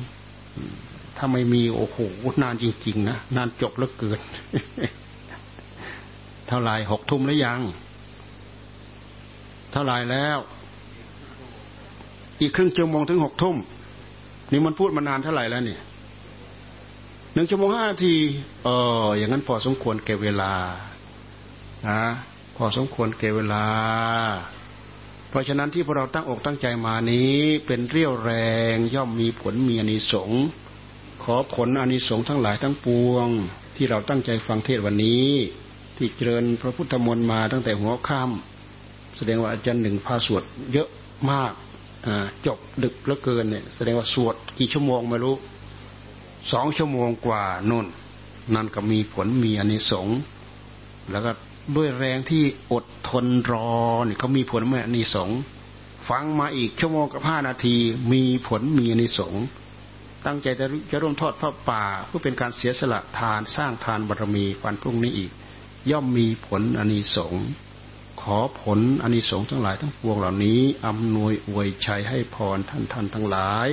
[1.17, 1.97] ถ้าไม่มีโอ้โห
[2.43, 4.19] นานจริง ๆ นะนานจบแล้วเกิน
[6.47, 7.61] เท่าไรหกทุ่มแล้วยัง
[9.71, 10.37] เท่าไรแล้ว
[12.41, 13.57] อีกครึ่งชั่วโมงถึงหกทุ่ม
[14.51, 15.81] นี่มันพูดมานานเท่าไหร่แล้วเนี่ย
[17.33, 18.15] หนึ่งชั่วโมงห้านาที
[18.63, 18.69] เอ
[19.05, 20.53] ออย่างนั้นพอสมควรแก่เวลา
[21.87, 22.01] นะ
[22.57, 23.65] พอสมควรแก่เวลา
[25.29, 28.31] เพราะฉะนั้นที่พวกเราตั้งอกตั้งใจมานี้เป็นเรี่ยวแร
[28.73, 30.43] งย่อมมีผลมีอนิสงส์
[31.23, 33.27] ขอผลอนิสงส์ทั้งหลายทั้งปวง
[33.75, 35.29] ที่เราตั้งใจฟังเทศวันนี้
[35.97, 40.89] ที่เจริญพระพุทธมนต์มาตั้งแต่หัวค่ำแสดงว่าอาจารย์หนึ่งพาสวดเยอะ
[41.31, 41.53] มาก
[42.45, 45.35] จบดึกเหลือเกินเนี่ย แสดงว่าสวดกี่ชั่วโมงไม่รู้
[46.51, 47.85] สองชั่วโมงกว่านุ่น
[48.55, 50.17] นั่นก็มีผลมีอานิสงส์
[51.11, 51.31] แล้วก็
[51.75, 53.69] ด้วยแรงที่อดทนรอ
[54.05, 55.39] เนี่ยเขามีผลมีอานิสงส์
[56.09, 57.75] ฟังมาอีกชั่วโมงกับห้านาที
[58.13, 59.43] มีผลมีอานิสงส์
[60.25, 65.31] ตั้งใจจะจะร่วมทอดพระป่าเพื่อเป็นการเสียสละทานสร้างทานบารมีวันพรุ่งนี้อีก
[65.91, 67.43] ย่อมมีผลอานิสงส์
[68.21, 73.67] ขอผลอานิสงส์ทั้งหลายทั้งปวงเหล่านี้อำนวยอวยชัยให้พรท่านท่านทั้งหลาย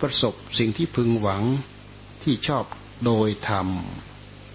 [0.00, 1.42] ประสบสิ่งที่พึงหวัง
[2.22, 2.64] ที่ชอบ
[3.04, 3.68] โดยธรรม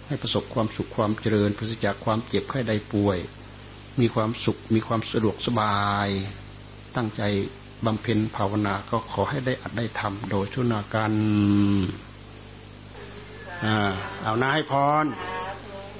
[0.07, 3.17] ให้ประสบความสุขความเจริญปราศจากความเจ็บไข้ใดป่วย
[3.99, 6.07] มีความสุขมีความสะดวกสบาย
[6.95, 7.21] ตั้งใจ
[7.85, 11.11] บำเพ็ญภาวนาก็ขอให้ได้อัดได้ทำโดยชุนาการ
[13.65, 13.75] อ่า
[14.23, 15.05] เอาหน้าให้พร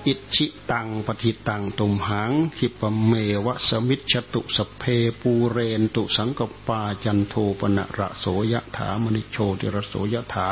[0.08, 3.12] อิชิตังปฏิตังตุมหังขิปเม
[3.46, 4.84] วะสมิชตุสเพ
[5.22, 10.52] ปูเรนตุสังกปาจันโทปนะระโสยถามณิโชติระโสยถา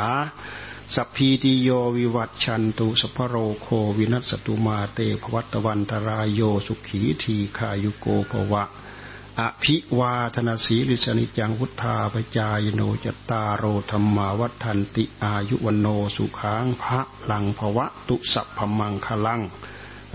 [0.94, 3.68] สัพพีติโยวิวัตชันตุสพโรโค
[3.98, 8.64] วินัสตุมาเตภวัตวันตรายโยสุขีทีขายุโกภวะ
[9.42, 15.86] อภิวาธนาสีลิสนิจังพุทธาปจายโนจตารโรธรรมาวัฒนติอายุวันโน
[16.16, 17.00] สุขังพระ
[17.30, 19.40] ลังภวะตุสัพพมังคลัง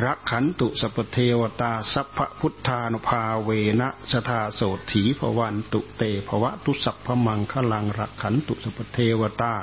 [0.05, 3.49] รักขันตุสัพเทวตาสัพพพุทธานุภาเว
[3.81, 9.53] นะสทาโสถีภวันตุเตภวะตุสัพพมังคลังรักขันตุสัพเทวตา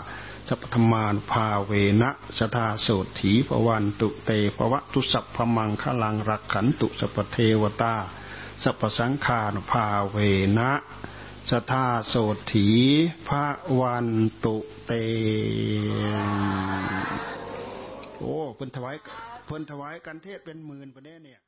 [0.48, 1.72] สัพธรรมานุภาเว
[2.02, 2.88] นะสทาโส
[3.20, 7.94] ถีภวันตุเตภวะตุสัพพมังคลังรักขันตุสัพเทวตา
[8.64, 10.16] สัพสังขารภาเว
[10.58, 10.72] นะ
[11.50, 12.14] สทาโส
[12.52, 12.68] ถี
[13.28, 13.46] พระ
[13.80, 14.08] วัน
[14.44, 14.56] ตุ
[14.86, 14.92] เต
[18.18, 18.96] โอ้เพิ่นถวาย
[19.46, 21.40] เพิ่นถวายกันเทศเป็นหมื่นประเด้เนี่ย